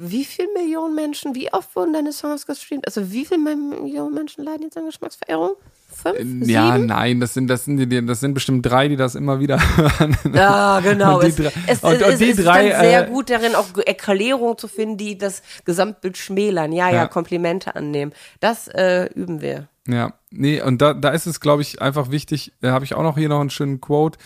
[0.00, 2.86] wie viele Millionen Menschen, wie oft wurden deine Songs gestreamt?
[2.86, 5.56] Also wie viele Millionen Menschen leiden jetzt an Geschmacksverirrung?
[6.02, 6.46] Fünf?
[6.48, 6.86] Ja, Sieben?
[6.86, 10.16] nein, das sind, das sind, die, das sind bestimmt drei, die das immer wieder hören.
[10.32, 11.16] Ja, genau.
[11.16, 13.30] Und die es, drei- es, und- es, und die ist drei, dann sehr äh, gut
[13.30, 16.72] darin, auch Erklärungen zu finden, die das Gesamtbild schmälern.
[16.72, 17.06] Ja, ja, Ja.
[17.08, 18.12] Komplimente annehmen.
[18.40, 19.68] Das äh, üben wir.
[19.88, 23.02] Ja, nee, und da, da ist es, glaube ich, einfach wichtig, da habe ich auch
[23.02, 24.18] noch hier noch einen schönen Quote,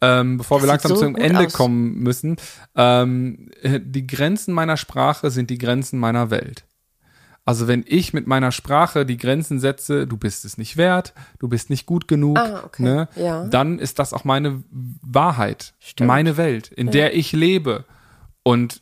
[0.00, 1.52] ähm, bevor wir Das sieht langsam so zum Ende aus.
[1.52, 2.36] kommen müssen.
[2.74, 6.64] Ähm, äh, die Grenzen meiner Sprache sind die Grenzen meiner Welt.
[7.46, 11.48] Also wenn ich mit meiner Sprache die Grenzen setze, du bist es nicht wert, du
[11.48, 12.82] bist nicht gut genug, Ah, okay.
[12.82, 13.44] ne, Ja.
[13.46, 16.08] dann ist das auch meine Wahrheit, Stimmt.
[16.08, 17.84] meine Welt, in der ich lebe.
[18.42, 18.80] Und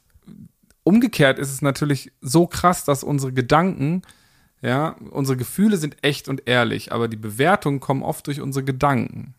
[0.84, 4.02] umgekehrt ist es natürlich so krass, dass unsere Gedanken,
[4.60, 9.34] ja, unsere Gefühle sind echt und ehrlich, aber die Bewertungen kommen oft durch unsere Gedanken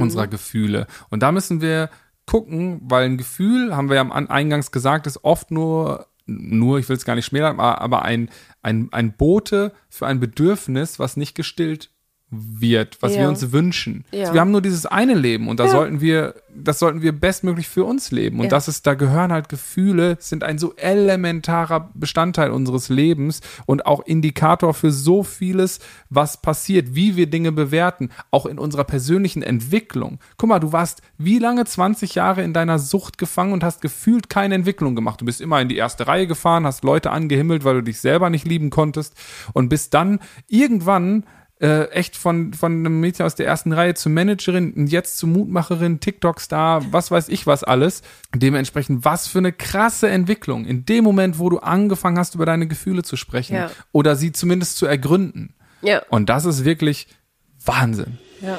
[0.00, 0.86] unserer Gefühle.
[1.10, 1.90] Und da müssen wir
[2.26, 6.78] gucken, weil ein Gefühl, haben wir ja am An- eingangs gesagt, ist oft nur, nur,
[6.78, 8.30] ich will es gar nicht schmälern, aber, ein,
[8.62, 11.90] ein, ein Bote für ein Bedürfnis, was nicht gestillt
[12.30, 13.28] wird, was wir Ja.
[13.28, 14.04] uns wünschen.
[14.10, 14.32] Ja.
[14.32, 15.70] Wir haben nur dieses eine Leben und da Ja.
[15.70, 18.40] sollten wir, das sollten wir bestmöglich für uns leben.
[18.40, 23.86] Und das ist, da gehören halt Gefühle, sind ein so elementarer Bestandteil unseres Lebens und
[23.86, 25.78] auch Indikator für so vieles,
[26.10, 30.18] was passiert, wie wir Dinge bewerten, auch in unserer persönlichen Entwicklung.
[30.36, 34.28] Guck mal, du warst wie lange 20 Jahre in deiner Sucht gefangen und hast gefühlt
[34.28, 35.20] keine Entwicklung gemacht.
[35.20, 38.28] Du bist immer in die erste Reihe gefahren, hast Leute angehimmelt, weil du dich selber
[38.30, 39.14] nicht lieben konntest
[39.52, 40.18] und bist dann
[40.48, 41.24] irgendwann
[41.64, 45.30] äh, echt von, von einem Mädchen aus der ersten Reihe zur Managerin und jetzt zur
[45.30, 48.02] Mutmacherin, TikTok-Star, was weiß ich was alles.
[48.34, 50.66] Dementsprechend, was für eine krasse Entwicklung.
[50.66, 53.70] In dem Moment, wo du angefangen hast, über deine Gefühle zu sprechen Ja.
[53.92, 55.54] oder sie zumindest zu ergründen.
[55.80, 56.02] Ja.
[56.10, 57.06] Und das ist wirklich
[57.64, 58.18] Wahnsinn.
[58.42, 58.58] ja.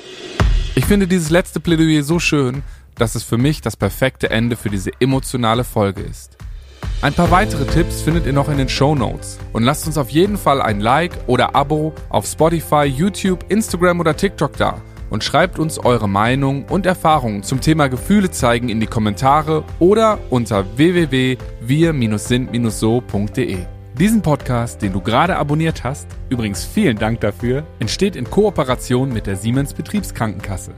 [0.77, 2.61] Ich finde dieses letzte Plädoyer so schön,
[2.95, 6.37] dass es für mich das perfekte Ende für diese emotionale Folge ist.
[7.01, 9.37] Ein paar weitere Tipps findet ihr noch in den Show Notes.
[9.53, 14.17] Und lasst uns auf jeden Fall ein Like oder Abo auf Spotify, YouTube, Instagram oder
[14.17, 14.81] TikTok da.
[15.09, 20.17] Und schreibt uns eure Meinung und Erfahrungen zum Thema Gefühle zeigen in die Kommentare oder
[20.29, 23.57] unter www.wir-sind-so.de.
[23.99, 29.25] Diesen Podcast, den du gerade abonniert hast, übrigens vielen Dank dafür, entsteht in Kooperation mit
[29.25, 30.73] der Siemens Betriebskrankenkasse.